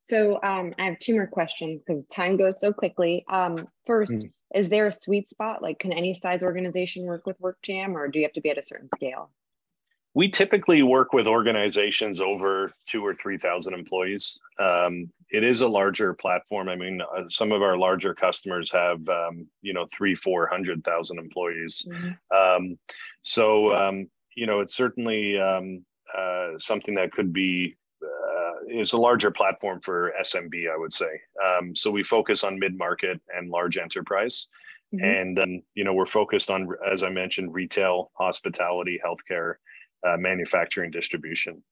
So 0.10 0.42
um, 0.42 0.74
i 0.80 0.86
have 0.86 1.00
two 1.00 1.16
more 1.16 1.28
questions 1.28 1.82
because 1.86 2.04
time 2.08 2.38
goes 2.38 2.60
so 2.60 2.72
quickly. 2.72 3.26
Um, 3.30 3.58
first 3.86 4.14
mm. 4.14 4.32
is 4.56 4.70
there 4.70 4.88
a 4.88 4.92
sweet 4.92 5.30
spot? 5.30 5.62
Like 5.62 5.80
can 5.80 5.92
any 5.92 6.14
size 6.14 6.44
organization 6.44 7.04
work 7.06 7.26
with 7.26 7.40
workjam 7.42 7.94
or 7.94 8.08
do 8.08 8.20
you 8.20 8.26
have 8.26 8.34
to 8.34 8.42
be 8.42 8.50
at 8.50 8.58
a 8.58 8.62
certain 8.62 8.90
scale 8.96 9.32
we 10.18 10.28
typically 10.28 10.82
work 10.82 11.14
with 11.14 11.28
organizations 11.28 12.20
over 12.20 12.72
two 12.88 13.06
or 13.06 13.14
3,000 13.14 13.72
employees. 13.72 14.40
Um, 14.60 15.12
it 15.30 15.44
is 15.44 15.62
a 15.62 15.68
larger 15.68 16.16
platform. 16.16 16.70
I 16.70 16.76
mean, 16.76 17.02
uh, 17.02 17.26
some 17.30 17.52
of 17.52 17.62
our 17.62 17.78
larger 17.78 18.16
customers 18.16 18.72
have, 18.72 19.08
um, 19.10 19.46
you 19.62 19.74
know, 19.74 19.86
three, 19.94 20.16
400,000 20.16 21.20
employees. 21.20 21.88
Mm-hmm. 21.88 22.36
Um, 22.36 22.80
so, 23.22 23.76
um, 23.76 24.10
you 24.36 24.48
know, 24.48 24.60
it's 24.60 24.76
certainly 24.76 25.40
um, 25.40 25.86
uh, 26.18 26.58
something 26.58 26.96
that 26.96 27.12
could 27.12 27.32
be, 27.32 27.76
uh, 28.04 28.54
is 28.70 28.94
a 28.94 28.98
larger 28.98 29.30
platform 29.30 29.82
for 29.82 30.14
SMB, 30.20 30.68
I 30.74 30.78
would 30.80 30.94
say. 30.94 31.12
Um, 31.46 31.76
so 31.76 31.92
we 31.92 32.02
focus 32.02 32.44
on 32.44 32.58
mid-market 32.58 33.22
and 33.36 33.52
large 33.52 33.78
enterprise. 33.78 34.48
Mm-hmm. 34.96 35.06
And, 35.06 35.40
um, 35.40 35.62
you 35.76 35.84
know, 35.84 35.94
we're 35.94 36.08
focused 36.08 36.50
on, 36.50 36.68
as 36.92 37.04
I 37.04 37.10
mentioned, 37.10 37.54
retail, 37.54 38.10
hospitality, 38.18 39.00
healthcare, 39.06 39.58
uh, 40.06 40.18
manufacturing 40.18 40.92
distribution. 40.92 41.64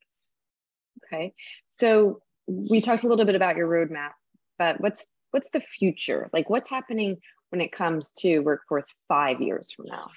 Okay, 1.06 1.34
so 1.80 2.22
we 2.48 2.82
talked 2.82 3.04
a 3.04 3.08
little 3.08 3.26
bit 3.26 3.36
about 3.36 3.58
your 3.58 3.68
roadmap, 3.68 4.12
but 4.58 4.80
what's 4.80 5.04
what's 5.32 5.50
the 5.52 5.62
future? 5.62 6.30
Like, 6.32 6.50
what's 6.50 6.70
happening 6.70 7.18
when 7.50 7.62
it 7.62 7.72
comes 7.72 8.12
to 8.20 8.40
workforce 8.40 8.88
five 9.08 9.42
years 9.42 9.72
from 9.76 9.86
now? 9.88 10.08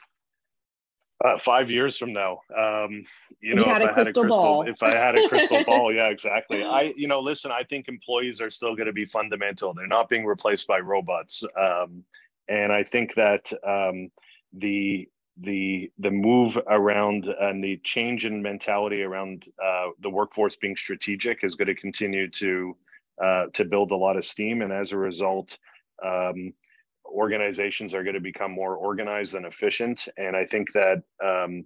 Uh, 1.25 1.37
five 1.37 1.68
years 1.68 1.99
from 1.99 2.12
now, 2.12 2.38
um, 2.57 3.03
you 3.40 3.53
know, 3.57 3.62
if, 3.62 3.68
I 3.68 3.73
had 3.73 3.83
a 3.83 3.92
crystal 3.92 4.25
ball. 4.29 4.62
if 4.68 4.81
I 4.85 4.97
had 4.97 5.18
a 5.18 5.29
crystal 5.29 5.64
ball, 5.64 5.92
yeah, 5.94 6.11
exactly. 6.11 6.62
I, 6.62 6.92
you 6.94 7.09
know, 7.09 7.18
listen, 7.18 7.51
I 7.51 7.64
think 7.64 7.88
employees 7.88 8.40
are 8.40 8.51
still 8.51 8.77
going 8.77 8.87
to 8.87 8.92
be 8.92 9.05
fundamental. 9.05 9.75
They're 9.75 9.88
not 9.88 10.09
being 10.09 10.25
replaced 10.25 10.68
by 10.68 10.79
robots, 10.79 11.42
um, 11.61 12.05
and 12.47 12.73
I 12.73 12.85
think 12.85 13.14
that 13.14 13.53
um, 13.66 14.12
the 14.53 15.09
the 15.40 15.90
the 15.98 16.11
move 16.11 16.59
around 16.68 17.27
and 17.27 17.62
the 17.62 17.79
change 17.85 18.27
in 18.27 18.42
mentality 18.42 19.03
around 19.03 19.44
uh, 19.62 19.88
the 20.01 20.11
workforce 20.11 20.57
being 20.57 20.77
strategic 20.77 21.44
is 21.44 21.55
going 21.55 21.68
to 21.68 21.74
continue 21.74 22.29
to 22.31 22.77
uh, 23.22 23.46
to 23.53 23.64
build 23.64 23.90
a 23.90 23.96
lot 23.96 24.16
of 24.16 24.24
steam, 24.24 24.62
and 24.62 24.72
as 24.72 24.92
a 24.92 24.96
result, 24.96 25.59
um, 26.05 26.53
organizations 27.05 27.94
are 27.94 28.03
going 28.03 28.14
to 28.14 28.20
become 28.20 28.53
more 28.53 28.77
organized 28.77 29.35
and 29.35 29.46
efficient. 29.46 30.09
And 30.16 30.37
I 30.37 30.44
think 30.44 30.72
that 30.72 31.03
um, 31.24 31.64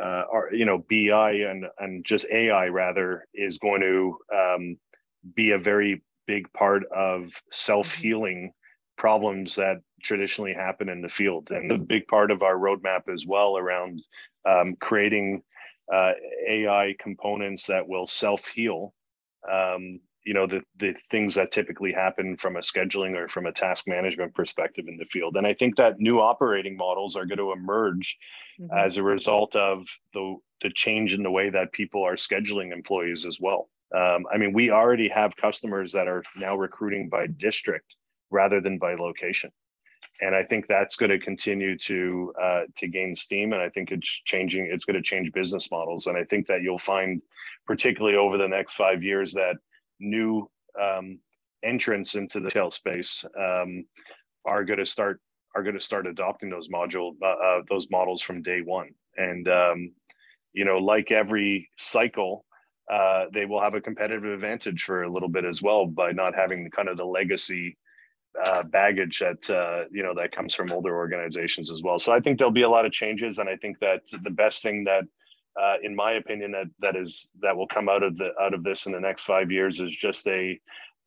uh, 0.00 0.24
our, 0.32 0.50
you 0.52 0.64
know 0.64 0.84
BI 0.90 1.32
and 1.32 1.66
and 1.78 2.04
just 2.04 2.26
AI 2.30 2.66
rather 2.68 3.26
is 3.34 3.58
going 3.58 3.80
to 3.80 4.18
um, 4.34 4.76
be 5.34 5.52
a 5.52 5.58
very 5.58 6.02
big 6.26 6.52
part 6.52 6.84
of 6.94 7.30
self 7.50 7.94
healing 7.94 8.52
problems 8.96 9.56
that 9.56 9.80
traditionally 10.02 10.52
happen 10.52 10.88
in 10.88 11.02
the 11.02 11.08
field. 11.08 11.50
And 11.50 11.70
a 11.72 11.78
big 11.78 12.06
part 12.08 12.30
of 12.30 12.42
our 12.42 12.56
roadmap 12.56 13.08
as 13.12 13.26
well 13.26 13.56
around 13.56 14.02
um, 14.48 14.76
creating 14.76 15.42
uh, 15.92 16.12
AI 16.48 16.94
components 16.98 17.66
that 17.66 17.88
will 17.88 18.06
self 18.06 18.48
heal. 18.48 18.94
Um, 19.50 20.00
you 20.24 20.34
know 20.34 20.46
the 20.46 20.62
the 20.78 20.92
things 21.10 21.34
that 21.34 21.50
typically 21.50 21.92
happen 21.92 22.36
from 22.36 22.56
a 22.56 22.60
scheduling 22.60 23.16
or 23.16 23.28
from 23.28 23.46
a 23.46 23.52
task 23.52 23.86
management 23.88 24.34
perspective 24.34 24.86
in 24.88 24.96
the 24.96 25.04
field 25.04 25.36
and 25.36 25.46
i 25.46 25.52
think 25.52 25.76
that 25.76 25.98
new 25.98 26.20
operating 26.20 26.76
models 26.76 27.16
are 27.16 27.26
going 27.26 27.38
to 27.38 27.52
emerge 27.52 28.18
mm-hmm. 28.60 28.76
as 28.76 28.96
a 28.96 29.02
result 29.02 29.56
of 29.56 29.86
the 30.14 30.36
the 30.62 30.70
change 30.70 31.12
in 31.12 31.22
the 31.22 31.30
way 31.30 31.50
that 31.50 31.72
people 31.72 32.04
are 32.04 32.14
scheduling 32.14 32.72
employees 32.72 33.26
as 33.26 33.38
well 33.40 33.68
um, 33.94 34.24
i 34.32 34.38
mean 34.38 34.52
we 34.52 34.70
already 34.70 35.08
have 35.08 35.36
customers 35.36 35.92
that 35.92 36.08
are 36.08 36.22
now 36.36 36.56
recruiting 36.56 37.08
by 37.08 37.26
district 37.26 37.96
rather 38.30 38.60
than 38.60 38.78
by 38.78 38.94
location 38.94 39.50
and 40.20 40.34
I 40.34 40.42
think 40.44 40.66
that's 40.66 40.96
going 40.96 41.10
to 41.10 41.18
continue 41.18 41.76
to 41.78 42.32
uh, 42.40 42.60
to 42.76 42.88
gain 42.88 43.14
steam. 43.14 43.52
And 43.52 43.62
I 43.62 43.68
think 43.68 43.90
it's 43.90 44.08
changing. 44.08 44.68
It's 44.70 44.84
going 44.84 44.96
to 44.96 45.02
change 45.02 45.32
business 45.32 45.70
models. 45.70 46.06
And 46.06 46.16
I 46.16 46.24
think 46.24 46.46
that 46.48 46.62
you'll 46.62 46.78
find, 46.78 47.22
particularly 47.66 48.16
over 48.16 48.36
the 48.36 48.48
next 48.48 48.74
five 48.74 49.02
years, 49.02 49.32
that 49.32 49.56
new 50.00 50.50
um, 50.80 51.18
entrants 51.62 52.14
into 52.14 52.40
the 52.40 52.50
tail 52.50 52.70
space 52.70 53.24
um, 53.38 53.84
are 54.44 54.64
going 54.64 54.78
to 54.78 54.86
start 54.86 55.20
are 55.54 55.62
going 55.62 55.74
to 55.74 55.80
start 55.80 56.06
adopting 56.06 56.50
those 56.50 56.68
module 56.68 57.12
uh, 57.22 57.26
uh, 57.26 57.62
those 57.68 57.88
models 57.90 58.22
from 58.22 58.42
day 58.42 58.60
one. 58.60 58.90
And 59.16 59.48
um, 59.48 59.92
you 60.52 60.64
know, 60.64 60.78
like 60.78 61.10
every 61.10 61.70
cycle, 61.78 62.44
uh, 62.92 63.26
they 63.32 63.46
will 63.46 63.60
have 63.60 63.74
a 63.74 63.80
competitive 63.80 64.24
advantage 64.24 64.84
for 64.84 65.02
a 65.02 65.10
little 65.10 65.28
bit 65.28 65.44
as 65.44 65.62
well 65.62 65.86
by 65.86 66.12
not 66.12 66.34
having 66.34 66.70
kind 66.70 66.88
of 66.88 66.96
the 66.96 67.04
legacy 67.04 67.78
uh, 68.42 68.62
baggage 68.64 69.18
that 69.18 69.50
uh, 69.50 69.84
you 69.90 70.02
know 70.02 70.14
that 70.14 70.32
comes 70.32 70.54
from 70.54 70.72
older 70.72 70.96
organizations 70.96 71.70
as 71.70 71.82
well. 71.82 71.98
So 71.98 72.12
I 72.12 72.20
think 72.20 72.38
there'll 72.38 72.52
be 72.52 72.62
a 72.62 72.68
lot 72.68 72.86
of 72.86 72.92
changes, 72.92 73.38
and 73.38 73.48
I 73.48 73.56
think 73.56 73.78
that 73.80 74.02
the 74.22 74.30
best 74.30 74.62
thing 74.62 74.84
that, 74.84 75.04
uh, 75.60 75.76
in 75.82 75.94
my 75.94 76.12
opinion, 76.12 76.52
that 76.52 76.66
that 76.80 76.96
is 76.96 77.28
that 77.42 77.56
will 77.56 77.66
come 77.66 77.88
out 77.88 78.02
of 78.02 78.16
the 78.16 78.30
out 78.40 78.54
of 78.54 78.64
this 78.64 78.86
in 78.86 78.92
the 78.92 79.00
next 79.00 79.24
five 79.24 79.50
years 79.50 79.80
is 79.80 79.94
just 79.94 80.26
a, 80.26 80.58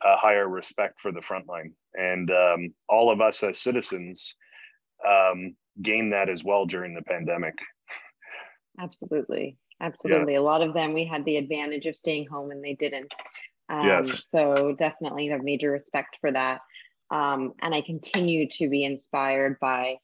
a 0.04 0.18
higher 0.18 0.48
respect 0.48 1.00
for 1.02 1.12
the 1.12 1.22
front 1.22 1.48
line, 1.48 1.74
and 1.96 2.30
um, 2.32 2.74
all 2.90 3.12
of 3.12 3.22
us 3.22 3.42
as 3.44 3.58
citizens 3.58 4.36
um, 5.08 5.56
gain 5.82 6.12
that 6.12 6.30
as 6.30 6.44
well 6.44 6.66
during 6.66 6.94
the 6.94 7.02
pandemic. 7.02 7.56
Absolutely, 8.80 9.58
absolutely. 9.82 10.34
Yeah. 10.34 10.40
A 10.40 10.42
lot 10.42 10.62
of 10.62 10.74
them 10.74 10.94
we 10.94 11.06
had 11.06 11.26
the 11.26 11.38
advantage 11.38 11.86
of 11.86 11.96
staying 11.96 12.28
home, 12.28 12.52
and 12.52 12.64
they 12.64 12.76
didn't. 12.76 13.14
Um, 13.68 13.88
yes. 13.88 14.28
So 14.30 14.76
definitely 14.78 15.30
have 15.30 15.44
major 15.44 15.72
respect 15.72 16.18
for 16.22 16.32
that. 16.32 16.62
Um, 17.12 17.54
and 17.62 17.74
I 17.74 17.82
continue 17.82 18.48
to 18.52 18.70
be 18.70 18.84
inspired 18.84 19.60
by 19.60 19.98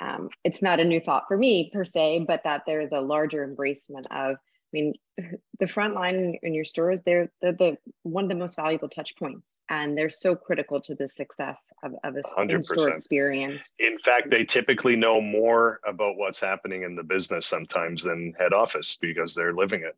um, 0.00 0.28
it's 0.44 0.62
not 0.62 0.80
a 0.80 0.84
new 0.84 1.00
thought 1.00 1.24
for 1.28 1.36
me 1.36 1.70
per 1.72 1.84
se, 1.84 2.24
but 2.26 2.42
that 2.44 2.62
there 2.66 2.80
is 2.80 2.92
a 2.92 3.00
larger 3.00 3.46
embracement 3.46 4.06
of, 4.10 4.36
I 4.36 4.72
mean, 4.72 4.94
the 5.60 5.68
front 5.68 5.94
line 5.94 6.38
in 6.42 6.54
your 6.54 6.64
stores, 6.64 7.00
they're, 7.04 7.30
they're 7.40 7.52
the 7.52 7.78
one 8.02 8.24
of 8.24 8.30
the 8.30 8.36
most 8.36 8.56
valuable 8.56 8.88
touch 8.88 9.16
points 9.16 9.46
and 9.68 9.96
they're 9.96 10.10
so 10.10 10.36
critical 10.36 10.80
to 10.80 10.94
the 10.94 11.08
success 11.08 11.58
of, 11.82 11.94
of 12.04 12.16
a 12.16 12.22
store 12.62 12.90
experience. 12.90 13.60
In 13.78 13.98
fact, 13.98 14.30
they 14.30 14.44
typically 14.44 14.96
know 14.96 15.20
more 15.20 15.80
about 15.86 16.16
what's 16.16 16.40
happening 16.40 16.82
in 16.82 16.94
the 16.94 17.02
business 17.02 17.46
sometimes 17.46 18.04
than 18.04 18.32
head 18.38 18.52
office 18.52 18.96
because 19.00 19.34
they're 19.34 19.54
living 19.54 19.82
it. 19.82 19.96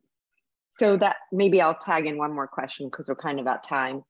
So 0.78 0.96
that 0.98 1.16
maybe 1.32 1.60
I'll 1.60 1.74
tag 1.74 2.06
in 2.06 2.16
one 2.18 2.32
more 2.32 2.46
question 2.46 2.86
because 2.86 3.08
we're 3.08 3.16
kind 3.16 3.40
of 3.40 3.46
at 3.46 3.64
time. 3.64 4.04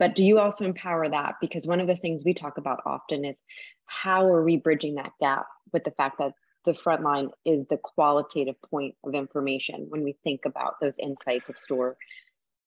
But 0.00 0.16
do 0.16 0.24
you 0.24 0.40
also 0.40 0.64
empower 0.64 1.08
that? 1.08 1.34
Because 1.40 1.66
one 1.66 1.78
of 1.78 1.86
the 1.86 1.94
things 1.94 2.24
we 2.24 2.34
talk 2.34 2.58
about 2.58 2.80
often 2.86 3.24
is 3.24 3.36
how 3.86 4.26
are 4.26 4.42
we 4.42 4.56
bridging 4.56 4.96
that 4.96 5.12
gap 5.20 5.46
with 5.72 5.84
the 5.84 5.92
fact 5.92 6.18
that 6.18 6.32
the 6.64 6.74
front 6.74 7.02
line 7.02 7.30
is 7.44 7.66
the 7.68 7.76
qualitative 7.76 8.56
point 8.70 8.94
of 9.04 9.14
information 9.14 9.86
when 9.90 10.02
we 10.02 10.16
think 10.24 10.46
about 10.46 10.80
those 10.80 10.94
insights 10.98 11.48
of 11.48 11.58
store 11.58 11.96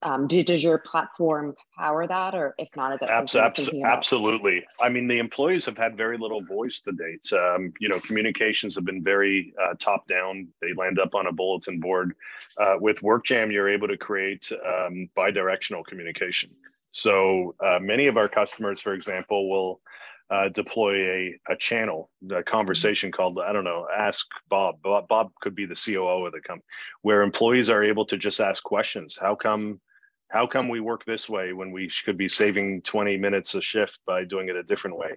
um, 0.03 0.27
do, 0.27 0.43
does 0.43 0.61
your 0.61 0.77
platform 0.79 1.55
power 1.77 2.05
that, 2.05 2.35
or 2.35 2.53
if 2.57 2.67
not, 2.75 2.93
is 2.93 2.99
that 2.99 3.09
abs- 3.09 3.35
abs- 3.35 3.69
absolutely? 3.85 4.65
I 4.81 4.89
mean, 4.89 5.07
the 5.07 5.17
employees 5.17 5.65
have 5.65 5.77
had 5.77 5.95
very 5.95 6.17
little 6.17 6.41
voice 6.41 6.81
to 6.81 6.91
date. 6.91 7.31
Um, 7.31 7.73
you 7.79 7.87
know, 7.87 7.99
communications 7.99 8.75
have 8.75 8.83
been 8.83 9.01
very 9.01 9.53
uh, 9.61 9.75
top 9.79 10.07
down. 10.07 10.49
They 10.61 10.73
land 10.73 10.99
up 10.99 11.15
on 11.15 11.27
a 11.27 11.31
bulletin 11.31 11.79
board. 11.79 12.15
Uh, 12.57 12.75
with 12.79 12.99
WorkJam, 12.99 13.51
you're 13.51 13.69
able 13.69 13.87
to 13.87 13.97
create 13.97 14.51
um, 14.51 15.09
bi-directional 15.15 15.83
communication. 15.83 16.49
So 16.93 17.55
uh, 17.63 17.79
many 17.81 18.07
of 18.07 18.17
our 18.17 18.29
customers, 18.29 18.79
for 18.79 18.93
example, 18.93 19.49
will 19.49 19.81
uh, 20.29 20.49
deploy 20.49 20.95
a, 20.95 21.39
a 21.49 21.55
channel, 21.57 22.09
a 22.33 22.41
conversation 22.43 23.11
called, 23.11 23.39
I 23.39 23.51
don't 23.51 23.63
know, 23.63 23.87
Ask 23.95 24.27
Bob. 24.49 24.81
Bob. 24.81 25.07
Bob 25.07 25.31
could 25.41 25.55
be 25.55 25.65
the 25.65 25.75
COO 25.75 26.25
of 26.25 26.31
the 26.31 26.39
company, 26.39 26.65
where 27.01 27.21
employees 27.21 27.69
are 27.69 27.83
able 27.83 28.05
to 28.05 28.17
just 28.17 28.39
ask 28.39 28.63
questions. 28.63 29.17
How 29.19 29.35
come 29.35 29.81
how 30.29 30.47
come 30.47 30.67
we 30.67 30.79
work 30.79 31.05
this 31.05 31.29
way 31.29 31.53
when 31.53 31.71
we 31.71 31.91
could 32.05 32.17
be 32.17 32.27
saving 32.27 32.81
20 32.81 33.17
minutes 33.17 33.53
a 33.53 33.61
shift 33.61 33.99
by 34.07 34.23
doing 34.23 34.49
it 34.49 34.55
a 34.55 34.63
different 34.63 34.97
way 34.97 35.11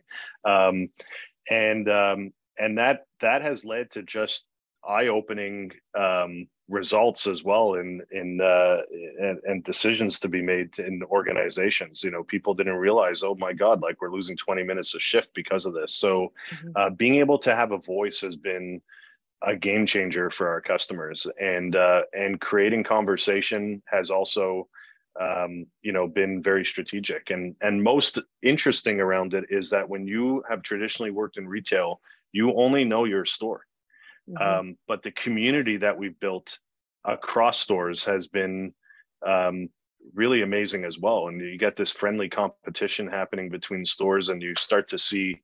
um, 0.44 0.90
and 1.48 1.88
um, 1.88 2.32
and 2.58 2.76
that 2.76 3.06
that 3.20 3.40
has 3.40 3.64
led 3.64 3.90
to 3.92 4.02
just 4.02 4.44
eye-opening 4.88 5.72
um, 5.98 6.46
results 6.68 7.26
as 7.26 7.44
well 7.44 7.74
in 7.74 8.02
in 8.10 8.40
uh, 8.40 8.78
and, 9.20 9.38
and, 9.44 9.64
decisions 9.64 10.18
to 10.20 10.28
be 10.28 10.42
made 10.42 10.78
in 10.78 11.02
organizations. 11.04 12.02
You 12.02 12.10
know 12.10 12.24
people 12.24 12.54
didn't 12.54 12.76
realize 12.76 13.22
oh 13.22 13.36
my 13.36 13.52
god 13.52 13.82
like 13.82 14.00
we're 14.00 14.10
losing 14.10 14.36
20 14.36 14.62
minutes 14.64 14.94
a 14.94 15.00
shift 15.00 15.32
because 15.34 15.66
of 15.66 15.74
this. 15.74 15.94
So 15.94 16.32
mm-hmm. 16.50 16.70
uh, 16.74 16.90
being 16.90 17.16
able 17.16 17.38
to 17.38 17.54
have 17.54 17.72
a 17.72 17.78
voice 17.78 18.20
has 18.20 18.36
been 18.36 18.80
a 19.42 19.54
game 19.54 19.86
changer 19.86 20.30
for 20.30 20.48
our 20.48 20.60
customers. 20.60 21.26
And 21.40 21.76
uh, 21.76 22.02
and 22.12 22.40
creating 22.40 22.84
conversation 22.84 23.82
has 23.86 24.10
also 24.10 24.68
um, 25.20 25.66
you 25.82 25.92
know 25.92 26.08
been 26.08 26.42
very 26.42 26.64
strategic. 26.64 27.30
And 27.30 27.54
and 27.60 27.82
most 27.82 28.18
interesting 28.42 29.00
around 29.00 29.34
it 29.34 29.44
is 29.50 29.70
that 29.70 29.88
when 29.88 30.06
you 30.06 30.42
have 30.48 30.62
traditionally 30.62 31.12
worked 31.12 31.36
in 31.36 31.46
retail 31.46 32.00
you 32.32 32.52
only 32.54 32.84
know 32.84 33.04
your 33.04 33.24
store 33.24 33.65
mm-hmm. 34.28 34.42
um, 34.42 34.78
but 34.88 35.02
the 35.02 35.10
community 35.12 35.76
that 35.76 35.96
we've 35.96 36.18
built 36.20 36.58
across 37.04 37.60
stores 37.60 38.04
has 38.04 38.26
been 38.26 38.72
um, 39.26 39.68
really 40.14 40.42
amazing 40.42 40.84
as 40.84 40.98
well 40.98 41.28
and 41.28 41.40
you 41.40 41.58
get 41.58 41.76
this 41.76 41.90
friendly 41.90 42.28
competition 42.28 43.08
happening 43.08 43.48
between 43.48 43.84
stores 43.84 44.28
and 44.28 44.42
you 44.42 44.54
start 44.56 44.88
to 44.88 44.98
see 44.98 45.40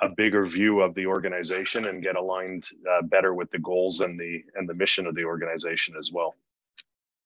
a 0.00 0.08
bigger 0.08 0.46
view 0.46 0.80
of 0.80 0.94
the 0.94 1.06
organization 1.06 1.86
and 1.86 2.02
get 2.02 2.16
aligned 2.16 2.64
uh, 2.90 3.02
better 3.02 3.34
with 3.34 3.50
the 3.50 3.58
goals 3.58 4.00
and 4.00 4.18
the 4.18 4.42
and 4.54 4.68
the 4.68 4.74
mission 4.74 5.06
of 5.06 5.14
the 5.14 5.24
organization 5.24 5.94
as 5.98 6.12
well 6.12 6.36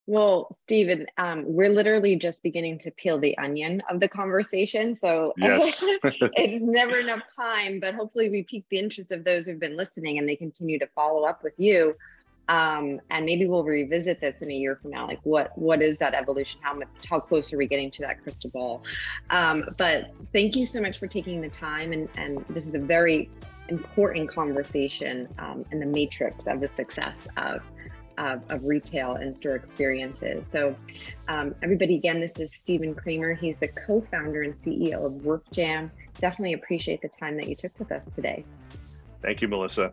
well, 0.07 0.49
Stephen, 0.53 1.07
um, 1.17 1.45
we're 1.47 1.69
literally 1.69 2.17
just 2.17 2.43
beginning 2.43 2.79
to 2.81 2.91
peel 2.91 3.19
the 3.19 3.37
onion 3.39 3.83
of 3.89 4.01
the 4.01 4.09
conversation. 4.09 4.97
So 4.97 5.33
yes. 5.37 5.83
it's 6.03 6.65
never 6.65 6.99
enough 6.99 7.23
time, 7.35 7.79
but 7.79 7.95
hopefully 7.95 8.29
we 8.29 8.43
pique 8.43 8.67
the 8.71 8.79
interest 8.79 9.13
of 9.13 9.25
those 9.25 9.47
who've 9.47 9.61
been 9.61 9.77
listening 9.77 10.19
and 10.19 10.29
they 10.29 10.37
continue 10.37 10.79
to 10.81 10.89
follow 10.89 11.23
up 11.23 11.45
with 11.45 11.55
you. 11.57 11.95
Um, 12.49 13.01
and 13.11 13.25
maybe 13.25 13.47
we'll 13.47 13.63
revisit 13.63 14.21
this 14.21 14.35
in 14.41 14.51
a 14.51 14.55
year 14.55 14.77
from 14.83 14.91
now. 14.91 15.07
Like, 15.07 15.21
what 15.23 15.57
what 15.57 15.81
is 15.81 15.97
that 15.99 16.13
evolution? 16.13 16.61
How 16.63 16.75
much 16.75 16.89
how 17.09 17.21
close 17.21 17.53
are 17.53 17.57
we 17.57 17.69
getting 17.69 17.91
to 17.93 18.03
that 18.03 18.21
crystal 18.23 18.51
ball? 18.51 18.83
Um, 19.31 19.65
but 19.79 20.11
thank 20.33 20.57
you 20.57 20.67
so 20.67 20.81
much 20.81 20.99
for 20.99 21.07
taking 21.07 21.41
the 21.41 21.49
time, 21.49 21.93
and 21.93 22.09
and 22.17 22.45
this 22.51 22.67
is 22.67 22.75
a 22.75 22.81
very 22.81 23.31
important 23.69 24.29
conversation 24.29 25.29
um, 25.39 25.65
in 25.71 25.79
the 25.79 25.87
matrix 25.87 26.45
of 26.47 26.61
the 26.61 26.69
success 26.69 27.15
of 27.37 27.63
of, 28.23 28.43
of 28.51 28.65
retail 28.65 29.15
and 29.15 29.37
store 29.37 29.57
experiences. 29.57 30.47
So, 30.49 30.77
um, 31.29 31.55
everybody, 31.63 31.97
again, 31.97 32.21
this 32.21 32.39
is 32.39 32.53
Stephen 32.53 32.95
Kramer. 32.95 33.35
He's 33.35 33.57
the 33.57 33.69
co 33.69 34.01
founder 34.11 34.43
and 34.43 34.59
CEO 34.61 35.05
of 35.05 35.13
WorkJam. 35.23 35.91
Definitely 36.21 36.55
appreciate 36.55 37.03
the 37.03 37.09
time 37.09 37.37
that 37.37 37.49
you 37.49 37.57
took 37.57 37.77
with 37.79 37.91
us 37.91 38.05
today. 38.15 38.45
Thank 39.23 39.43
you, 39.43 39.49
Melissa. 39.49 39.93